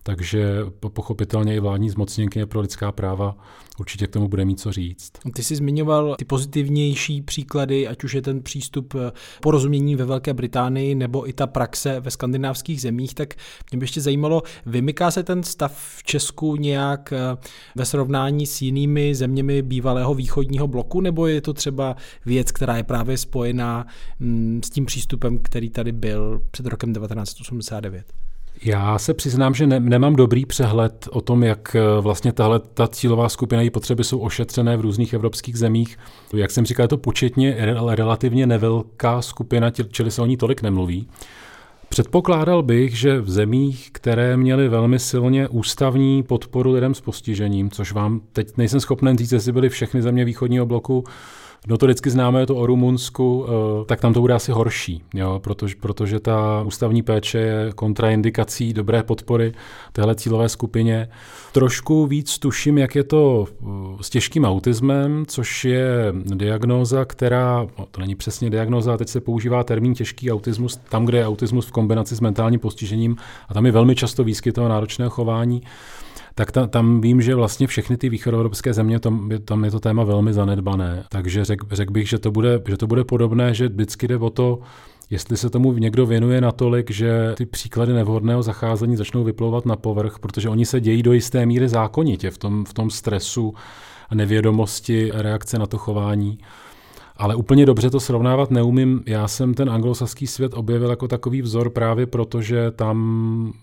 takže 0.08 0.60
pochopitelně 0.80 1.56
i 1.56 1.60
vládní 1.60 1.90
zmocněnkyně 1.90 2.46
pro 2.46 2.62
lidská 2.62 2.92
práva 2.92 3.38
určitě 3.80 4.08
k 4.08 4.12
tomu 4.12 4.28
bude 4.28 4.46
mít 4.46 4.60
co 4.60 4.72
říct. 4.72 5.12
Ty 5.34 5.44
jsi 5.44 5.56
zmiňoval 5.56 6.16
ty 6.16 6.26
pozitivnější 6.26 7.22
příklady, 7.22 7.88
ať 7.88 8.04
už 8.04 8.14
je 8.14 8.22
ten 8.22 8.42
přístup 8.42 8.94
eh, 8.96 9.12
porozumění 9.42 9.96
ve 9.96 10.06
Velké 10.06 10.34
Británii 10.34 10.96
nebo 10.96 11.30
i 11.30 11.34
ta 11.34 11.48
praxe 11.48 12.00
ve 12.00 12.12
skandinávských 12.12 12.82
zemích, 12.82 13.14
tak 13.14 13.34
mě 13.72 13.80
by 13.80 13.84
ještě 13.84 14.02
zajímalo, 14.02 14.44
vymyká 14.66 15.12
se 15.12 15.24
ten 15.24 15.44
stav 15.44 15.96
v 15.98 16.04
Česku 16.04 16.56
nějak 16.56 17.14
eh, 17.14 17.38
ve 17.76 17.86
srovnání 17.86 18.46
s 18.46 18.62
jinými 18.62 19.16
zeměmi 19.16 19.62
bývalého 19.62 20.14
východního 20.14 20.68
bloku, 20.68 21.02
nebo 21.02 21.28
je 21.28 21.42
to 21.42 21.54
třeba 21.54 21.96
věc, 22.26 22.52
která 22.52 22.78
je 22.78 22.84
právě 22.84 23.18
spojená 23.18 23.88
mm, 24.20 24.62
s 24.66 24.70
tím 24.70 24.86
přístupem, 24.86 25.38
který 25.38 25.70
tady 25.70 25.92
byl 25.92 26.42
před 26.52 26.66
rokem 26.66 26.94
1989? 26.94 28.06
Já 28.64 29.00
se 29.00 29.14
přiznám, 29.14 29.54
že 29.54 29.68
ne, 29.68 29.80
nemám 29.80 30.16
dobrý 30.16 30.46
přehled 30.46 31.08
o 31.12 31.22
tom, 31.22 31.44
jak 31.44 31.76
eh, 31.76 32.02
vlastně 32.02 32.32
tahle 32.32 32.60
ta 32.60 32.88
cílová 32.88 33.30
skupina 33.30 33.62
její 33.62 33.70
potřeby 33.70 34.04
jsou 34.04 34.20
ošetřené 34.20 34.78
v 34.78 34.82
různých 34.82 35.14
evropských 35.14 35.58
zemích. 35.58 35.98
Jak 36.34 36.52
jsem 36.52 36.66
říkal, 36.66 36.84
je 36.84 36.88
to 36.88 36.98
početně 36.98 37.56
relativně 37.86 38.48
nevelká 38.48 39.22
skupina, 39.22 39.72
čili 39.72 40.12
se 40.12 40.22
o 40.22 40.26
ní 40.26 40.38
tolik 40.38 40.62
nemluví. 40.62 41.08
Předpokládal 41.90 42.64
bych, 42.64 42.98
že 42.98 43.22
v 43.22 43.30
zemích, 43.30 43.90
které 43.92 44.38
měly 44.38 44.70
velmi 44.70 45.00
silně 45.00 45.48
ústavní 45.48 46.24
podporu 46.24 46.72
lidem 46.72 46.94
s 46.94 47.02
postižením, 47.02 47.70
což 47.70 47.92
vám 47.92 48.22
teď 48.34 48.58
nejsem 48.58 48.80
schopen 48.80 49.18
říct, 49.18 49.32
jestli 49.32 49.52
byly 49.52 49.70
všechny 49.70 50.02
země 50.02 50.26
východního 50.26 50.66
bloku, 50.66 51.04
notoricky 51.68 52.10
známe 52.10 52.46
to 52.46 52.56
o 52.56 52.66
Rumunsku, 52.66 53.46
eh, 53.48 53.86
tak 53.86 54.02
tam 54.02 54.14
to 54.14 54.22
bude 54.22 54.34
asi 54.34 54.52
horší, 54.52 55.04
jo, 55.14 55.40
protože, 55.44 55.76
protože 55.80 56.20
ta 56.20 56.64
ústavní 56.66 57.02
péče 57.02 57.38
je 57.38 57.72
kontraindikací 57.76 58.74
dobré 58.74 59.04
podpory 59.04 59.54
téhle 59.92 60.16
cílové 60.16 60.50
skupině. 60.50 61.10
Trošku 61.52 62.06
víc 62.06 62.40
tuším, 62.40 62.78
jak 62.78 62.96
je 62.96 63.04
to 63.04 63.46
eh, 63.50 63.66
s 64.02 64.10
těžkým 64.10 64.46
autismem, 64.46 65.26
což 65.28 65.66
je 65.66 66.14
diagnóza, 66.26 67.06
která, 67.06 67.68
no, 67.80 67.86
to 67.92 68.02
není 68.02 68.16
přesně 68.16 68.50
diagnóza, 68.50 68.98
teď 68.98 69.10
se 69.10 69.22
používá 69.22 69.64
termín 69.64 69.94
těžký 69.94 70.32
autismus, 70.32 70.80
tam, 70.90 71.06
kde 71.06 71.18
je 71.18 71.28
autismus 71.28 71.66
v 71.66 71.72
kombinaci 71.72 72.16
s 72.16 72.22
mentálním 72.22 72.60
postižením 72.60 73.18
a 73.50 73.54
tam 73.54 73.66
je 73.66 73.72
velmi 73.72 73.96
často 73.96 74.24
výskyt 74.24 74.56
toho 74.56 74.70
náročného 74.70 75.10
chování 75.10 75.62
tak 76.36 76.52
ta, 76.52 76.68
tam 76.68 77.02
vím, 77.02 77.22
že 77.22 77.36
vlastně 77.36 77.68
všechny 77.68 77.98
ty 77.98 78.10
východoevropské 78.10 78.74
země, 78.74 79.00
tam, 79.00 79.30
tam 79.46 79.66
je 79.66 79.72
to 79.72 79.80
téma 79.80 80.04
velmi 80.04 80.34
zanedbané. 80.34 81.04
Takže 81.10 81.46
řekl 81.46 81.68
řek 81.72 81.92
bych, 81.92 82.10
že 82.10 82.20
to, 82.20 82.32
bude, 82.32 82.62
že 82.68 82.78
to 82.78 82.88
bude 82.88 83.04
podobné, 83.04 83.54
že 83.54 83.68
vždycky 83.68 84.08
jde 84.08 84.18
o 84.18 84.30
to, 84.30 84.60
jestli 85.10 85.38
se 85.38 85.50
tomu 85.50 85.74
někdo 85.74 86.06
věnuje 86.06 86.42
natolik, 86.42 86.92
že 86.92 87.34
ty 87.38 87.46
příklady 87.46 87.94
nevhodného 87.94 88.44
zacházení 88.44 88.96
začnou 88.96 89.24
vyplouvat 89.24 89.66
na 89.66 89.76
povrch, 89.76 90.20
protože 90.20 90.50
oni 90.50 90.66
se 90.66 90.82
dějí 90.82 91.04
do 91.04 91.14
jisté 91.14 91.46
míry 91.46 91.70
zákonitě 91.70 92.32
v 92.32 92.38
tom, 92.38 92.66
v 92.66 92.74
tom 92.74 92.90
stresu 92.90 93.54
a 94.10 94.16
nevědomosti 94.16 95.12
reakce 95.14 95.60
na 95.60 95.66
to 95.66 95.78
chování. 95.78 96.38
Ale 97.18 97.36
úplně 97.36 97.66
dobře 97.66 97.90
to 97.90 98.00
srovnávat 98.00 98.52
neumím. 98.52 99.04
Já 99.06 99.28
jsem 99.28 99.54
ten 99.54 99.70
anglosaský 99.70 100.28
svět 100.28 100.54
objevil 100.54 100.90
jako 100.90 101.08
takový 101.08 101.42
vzor 101.42 101.70
právě 101.70 102.06
proto, 102.06 102.42
že 102.42 102.72
tam 102.72 103.54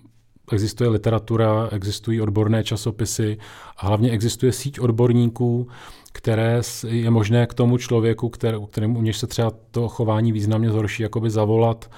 existuje 0.52 0.90
literatura, 0.90 1.68
existují 1.72 2.20
odborné 2.20 2.64
časopisy 2.64 3.38
a 3.76 3.86
hlavně 3.86 4.10
existuje 4.10 4.52
síť 4.52 4.80
odborníků, 4.80 5.68
které 6.12 6.60
je 6.86 7.10
možné 7.10 7.46
k 7.46 7.54
tomu 7.54 7.78
člověku, 7.78 8.28
kterému 8.70 8.98
u 8.98 9.02
něž 9.02 9.18
se 9.18 9.26
třeba 9.26 9.52
to 9.70 9.88
chování 9.88 10.32
významně 10.32 10.70
zhorší, 10.70 11.02
jakoby 11.02 11.30
zavolat 11.30 11.90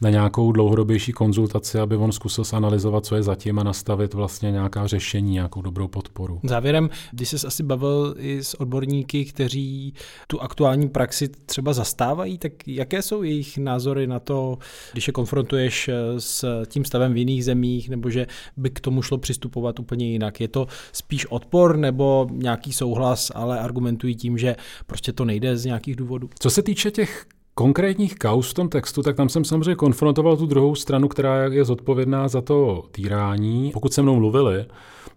na 0.00 0.10
nějakou 0.10 0.52
dlouhodobější 0.52 1.12
konzultaci, 1.12 1.78
aby 1.78 1.96
on 1.96 2.12
zkusil 2.12 2.44
analyzovat, 2.52 3.06
co 3.06 3.16
je 3.16 3.22
zatím 3.22 3.58
a 3.58 3.62
nastavit 3.62 4.14
vlastně 4.14 4.50
nějaká 4.50 4.86
řešení, 4.86 5.32
nějakou 5.32 5.62
dobrou 5.62 5.88
podporu. 5.88 6.40
Závěrem, 6.44 6.90
když 7.12 7.28
jsi 7.28 7.46
asi 7.46 7.62
bavil 7.62 8.14
i 8.18 8.44
s 8.44 8.60
odborníky, 8.60 9.24
kteří 9.24 9.94
tu 10.26 10.40
aktuální 10.40 10.88
praxi 10.88 11.28
třeba 11.28 11.72
zastávají, 11.72 12.38
tak 12.38 12.52
jaké 12.66 13.02
jsou 13.02 13.22
jejich 13.22 13.58
názory 13.58 14.06
na 14.06 14.20
to, 14.20 14.58
když 14.92 15.06
je 15.06 15.12
konfrontuješ 15.12 15.90
s 16.18 16.62
tím 16.66 16.84
stavem 16.84 17.12
v 17.12 17.16
jiných 17.16 17.44
zemích, 17.44 17.88
nebo 17.88 18.10
že 18.10 18.26
by 18.56 18.70
k 18.70 18.80
tomu 18.80 19.02
šlo 19.02 19.18
přistupovat 19.18 19.80
úplně 19.80 20.10
jinak? 20.10 20.40
Je 20.40 20.48
to 20.48 20.66
spíš 20.92 21.26
odpor 21.26 21.76
nebo 21.76 22.26
nějaký 22.32 22.72
souhlas, 22.72 23.32
ale 23.34 23.58
argumentují 23.58 24.14
tím, 24.14 24.38
že 24.38 24.56
prostě 24.86 25.12
to 25.12 25.24
nejde 25.24 25.56
z 25.56 25.64
nějakých 25.64 25.96
důvodů? 25.96 26.30
Co 26.38 26.50
se 26.50 26.62
týče 26.62 26.90
těch 26.90 27.26
konkrétních 27.54 28.14
kaus 28.14 28.50
v 28.50 28.54
tom 28.54 28.68
textu, 28.68 29.02
tak 29.02 29.16
tam 29.16 29.28
jsem 29.28 29.44
samozřejmě 29.44 29.74
konfrontoval 29.74 30.36
tu 30.36 30.46
druhou 30.46 30.74
stranu, 30.74 31.08
která 31.08 31.44
je 31.44 31.64
zodpovědná 31.64 32.28
za 32.28 32.40
to 32.40 32.84
týrání. 32.90 33.70
Pokud 33.72 33.92
se 33.92 34.02
mnou 34.02 34.16
mluvili, 34.16 34.66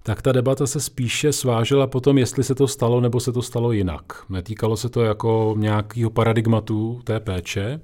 tak 0.04 0.21
ta 0.21 0.32
debata 0.32 0.67
se 0.67 0.80
spíše 0.80 1.34
svážela 1.34 1.88
potom, 1.88 2.17
jestli 2.17 2.43
se 2.43 2.56
to 2.56 2.67
stalo 2.67 3.02
nebo 3.02 3.19
se 3.19 3.32
to 3.32 3.41
stalo 3.41 3.71
jinak. 3.71 4.04
Netýkalo 4.30 4.78
se 4.78 4.89
to 4.89 5.02
jako 5.02 5.56
nějakého 5.58 6.10
paradigmatu 6.10 7.02
té 7.04 7.19
péče. 7.19 7.80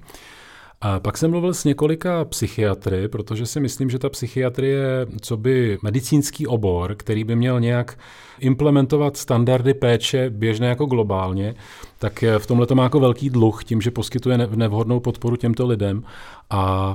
A 0.80 1.00
pak 1.00 1.18
jsem 1.18 1.30
mluvil 1.30 1.54
s 1.54 1.64
několika 1.64 2.24
psychiatry, 2.24 3.08
protože 3.08 3.46
si 3.46 3.60
myslím, 3.60 3.90
že 3.90 3.98
ta 3.98 4.08
psychiatrie, 4.08 5.06
co 5.20 5.36
by 5.36 5.78
medicínský 5.82 6.46
obor, 6.46 6.94
který 6.94 7.24
by 7.24 7.36
měl 7.36 7.60
nějak 7.60 7.98
implementovat 8.38 9.16
standardy 9.16 9.74
péče 9.74 10.30
běžné 10.30 10.66
jako 10.68 10.86
globálně, 10.86 11.54
tak 11.98 12.24
v 12.38 12.46
tomhle 12.46 12.66
to 12.66 12.74
má 12.74 12.82
jako 12.82 13.00
velký 13.00 13.30
dluh 13.30 13.64
tím, 13.64 13.80
že 13.80 13.90
poskytuje 13.90 14.38
nevhodnou 14.38 15.00
podporu 15.00 15.36
těmto 15.36 15.66
lidem. 15.66 16.02
A 16.50 16.94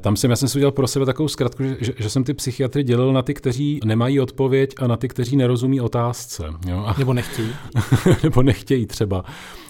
tam 0.00 0.16
jsem, 0.16 0.30
já 0.30 0.36
jsem 0.36 0.48
si 0.48 0.58
udělal 0.58 0.72
pro 0.72 0.86
sebe 0.86 1.06
takovou 1.06 1.28
zkratku, 1.28 1.64
že, 1.80 1.92
že, 1.98 2.10
jsem 2.10 2.24
ty 2.24 2.34
psychiatry 2.34 2.82
dělil 2.82 3.12
na 3.12 3.22
ty, 3.22 3.34
kteří 3.34 3.80
nemají 3.84 4.20
odpověď 4.20 4.74
a 4.78 4.86
na 4.86 4.96
ty, 4.96 5.08
kteří 5.08 5.36
nerozumí 5.36 5.80
otázce. 5.80 6.44
Jo? 6.66 6.84
A, 6.86 6.94
nebo 6.98 7.12
nechtějí. 7.12 7.50
nebo 8.22 8.42
nechtějí 8.42 8.86
třeba. 8.86 9.24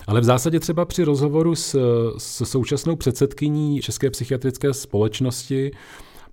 Ale 0.06 0.20
v 0.20 0.24
zásadě 0.24 0.60
třeba 0.60 0.84
při 0.84 1.04
rozhovoru 1.04 1.54
s, 1.54 1.78
s 2.18 2.44
současnou 2.44 2.96
předsedkyní 2.96 3.80
České 3.80 4.10
psychiatrické 4.10 4.74
společnosti, 4.74 5.70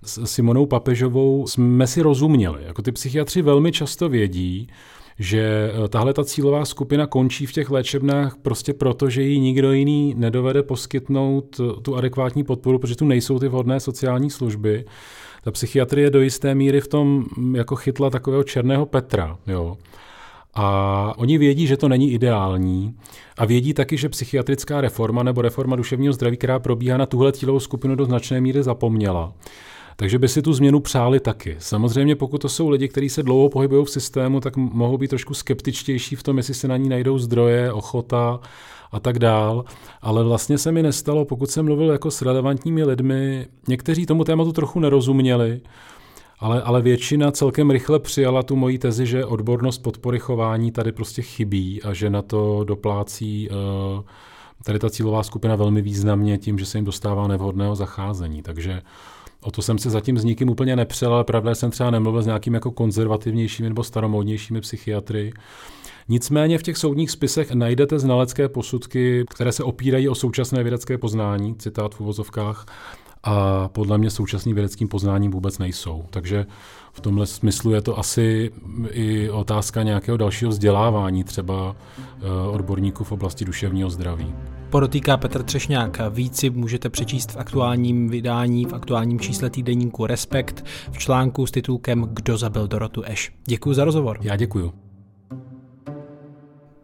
s 0.03 0.25
Simonou 0.25 0.65
Papežovou, 0.65 1.47
jsme 1.47 1.88
si 1.88 2.01
rozuměli. 2.01 2.63
Jako 2.63 2.81
ty 2.81 2.91
psychiatři 2.91 3.41
velmi 3.41 3.71
často 3.71 4.09
vědí, 4.09 4.67
že 5.19 5.71
eh, 5.86 5.88
tahle 5.88 6.13
ta 6.13 6.23
cílová 6.23 6.65
skupina 6.65 7.08
končí 7.08 7.45
v 7.45 7.51
těch 7.51 7.69
léčebnách 7.69 8.36
prostě 8.41 8.73
proto, 8.73 9.10
že 9.10 9.21
jí 9.21 9.39
nikdo 9.39 9.71
jiný 9.71 10.13
nedovede 10.17 10.63
poskytnout 10.63 11.60
eh, 11.60 11.82
tu 11.82 11.95
adekvátní 11.95 12.43
podporu, 12.43 12.80
protože 12.80 12.95
tu 12.95 13.06
nejsou 13.06 13.39
ty 13.39 13.47
vhodné 13.47 13.80
sociální 13.80 14.30
služby. 14.30 14.86
Ta 15.43 15.51
psychiatrie 15.51 16.10
do 16.10 16.21
jisté 16.21 16.56
míry 16.56 16.82
v 16.82 16.88
tom 16.88 17.25
mm, 17.38 17.56
jako 17.56 17.75
chytla 17.75 18.10
takového 18.10 18.43
černého 18.43 18.86
Petra. 18.86 19.38
Jo. 19.47 19.78
A 20.54 21.13
oni 21.17 21.38
vědí, 21.38 21.67
že 21.67 21.78
to 21.78 21.88
není 21.88 22.12
ideální 22.12 22.95
a 23.38 23.45
vědí 23.45 23.73
taky, 23.73 23.97
že 23.97 24.10
psychiatrická 24.10 24.82
reforma 24.82 25.23
nebo 25.23 25.41
reforma 25.41 25.75
duševního 25.75 26.13
zdraví, 26.13 26.38
která 26.38 26.60
probíhá 26.60 26.97
na 26.97 27.06
tuhle 27.06 27.32
cílovou 27.32 27.60
skupinu 27.60 27.95
do 27.95 28.06
značné 28.06 28.41
míry 28.41 28.63
zapomněla. 28.63 29.34
Takže 29.95 30.19
by 30.19 30.27
si 30.27 30.41
tu 30.41 30.53
změnu 30.53 30.79
přáli 30.79 31.19
taky. 31.19 31.55
Samozřejmě, 31.60 32.15
pokud 32.15 32.38
to 32.38 32.49
jsou 32.49 32.69
lidi, 32.69 32.88
kteří 32.88 33.10
se 33.10 33.23
dlouho 33.23 33.49
pohybují 33.49 33.86
v 33.86 33.89
systému, 33.89 34.39
tak 34.39 34.58
mohou 34.58 34.97
být 34.97 35.08
trošku 35.08 35.34
skeptičtější 35.34 36.15
v 36.15 36.23
tom, 36.23 36.38
jestli 36.38 36.53
se 36.53 36.67
na 36.67 36.77
ní 36.77 36.89
najdou 36.89 37.17
zdroje, 37.17 37.71
ochota 37.71 38.39
a 38.91 38.99
tak 38.99 39.19
dál. 39.19 39.65
Ale 40.01 40.23
vlastně 40.23 40.58
se 40.58 40.71
mi 40.71 40.84
nestalo, 40.84 41.25
pokud 41.25 41.49
jsem 41.49 41.65
mluvil 41.65 41.91
jako 41.91 42.12
s 42.12 42.21
relevantními 42.21 42.84
lidmi, 42.84 43.47
někteří 43.67 44.05
tomu 44.05 44.23
tématu 44.23 44.51
trochu 44.51 44.79
nerozuměli, 44.79 45.62
ale, 46.39 46.62
ale 46.62 46.81
většina 46.81 47.31
celkem 47.31 47.71
rychle 47.71 47.99
přijala 47.99 48.43
tu 48.43 48.55
moji 48.55 48.77
tezi, 48.77 49.05
že 49.05 49.25
odbornost 49.25 49.77
podpory 49.77 50.19
chování 50.19 50.71
tady 50.71 50.91
prostě 50.91 51.21
chybí 51.21 51.84
a 51.84 51.93
že 51.93 52.10
na 52.10 52.21
to 52.21 52.63
doplácí 52.63 53.49
uh, 53.49 54.03
tady 54.63 54.79
ta 54.79 54.89
cílová 54.89 55.23
skupina 55.23 55.55
velmi 55.55 55.81
významně 55.81 56.38
tím, 56.38 56.60
že 56.60 56.65
se 56.65 56.77
jim 56.77 56.86
dostává 56.86 57.27
nevhodného 57.27 57.75
zacházení. 57.75 58.41
Takže 58.41 58.81
o 59.45 59.51
to 59.51 59.62
jsem 59.62 59.77
se 59.77 59.89
zatím 59.89 60.17
s 60.17 60.23
nikým 60.23 60.49
úplně 60.49 60.75
nepřel, 60.75 61.13
ale 61.13 61.23
pravda 61.23 61.55
jsem 61.55 61.71
třeba 61.71 61.91
nemluvil 61.91 62.21
s 62.21 62.25
nějakými 62.25 62.55
jako 62.55 62.71
konzervativnějšími 62.71 63.69
nebo 63.69 63.84
staromódnějšími 63.84 64.62
psychiatry. 64.62 65.34
Nicméně 66.10 66.58
v 66.58 66.63
těch 66.63 66.77
soudních 66.77 67.12
spisech 67.12 67.51
najdete 67.51 67.99
znalecké 67.99 68.49
posudky, 68.49 69.25
které 69.29 69.51
se 69.51 69.63
opírají 69.63 70.10
o 70.10 70.15
současné 70.15 70.63
vědecké 70.63 70.97
poznání, 70.97 71.55
citát 71.55 71.95
v 71.95 72.01
uvozovkách, 72.01 72.65
a 73.25 73.67
podle 73.67 73.97
mě 73.97 74.09
současným 74.09 74.55
vědeckým 74.55 74.88
poznáním 74.88 75.31
vůbec 75.31 75.59
nejsou. 75.59 76.05
Takže 76.09 76.45
v 76.93 77.01
tomhle 77.01 77.25
smyslu 77.25 77.71
je 77.71 77.81
to 77.81 77.99
asi 77.99 78.51
i 78.91 79.29
otázka 79.29 79.83
nějakého 79.83 80.17
dalšího 80.17 80.51
vzdělávání 80.51 81.23
třeba 81.23 81.75
eh, 81.99 82.49
odborníků 82.49 83.03
v 83.03 83.11
oblasti 83.11 83.45
duševního 83.45 83.89
zdraví. 83.89 84.35
Podotýká 84.69 85.17
Petr 85.17 85.43
Třešňák. 85.43 86.01
Víc 86.09 86.38
si 86.38 86.49
můžete 86.49 86.89
přečíst 86.89 87.31
v 87.31 87.38
aktuálním 87.38 88.09
vydání, 88.09 88.65
v 88.65 88.73
aktuálním 88.73 89.19
čísle 89.19 89.49
týdeníku 89.49 90.05
Respekt 90.05 90.65
v 90.91 90.97
článku 90.97 91.45
s 91.45 91.51
titulkem 91.51 92.09
Kdo 92.13 92.38
zabil 92.38 92.67
Dorotu 92.67 93.03
Eš. 93.05 93.31
Děkuji 93.47 93.73
za 93.73 93.85
rozhovor. 93.85 94.17
Já 94.21 94.35
děkuji. 94.35 94.84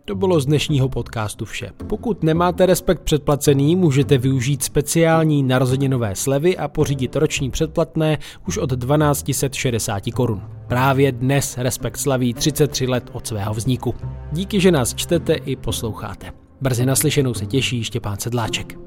To 0.06 0.16
bylo 0.16 0.40
z 0.40 0.46
dnešního 0.46 0.90
podcastu 0.90 1.46
vše. 1.46 1.72
Pokud 1.88 2.24
nemáte 2.24 2.66
respekt 2.66 3.02
předplacený, 3.02 3.76
můžete 3.76 4.18
využít 4.18 4.64
speciální 4.64 5.44
narozeninové 5.44 6.16
slevy 6.16 6.58
a 6.58 6.68
pořídit 6.68 7.16
roční 7.16 7.52
předplatné 7.52 8.18
už 8.48 8.58
od 8.58 8.70
1260 8.70 10.04
korun. 10.14 10.42
Právě 10.68 11.12
dnes 11.12 11.58
Respekt 11.58 11.98
slaví 11.98 12.34
33 12.34 12.88
let 12.88 13.10
od 13.14 13.28
svého 13.28 13.54
vzniku. 13.54 13.96
Díky, 14.32 14.60
že 14.60 14.72
nás 14.72 14.96
čtete 14.96 15.34
i 15.34 15.56
posloucháte. 15.56 16.32
Brzy 16.62 16.86
naslyšenou 16.86 17.34
se 17.34 17.46
těší 17.46 17.84
Štěpán 17.84 18.20
Sedláček. 18.20 18.78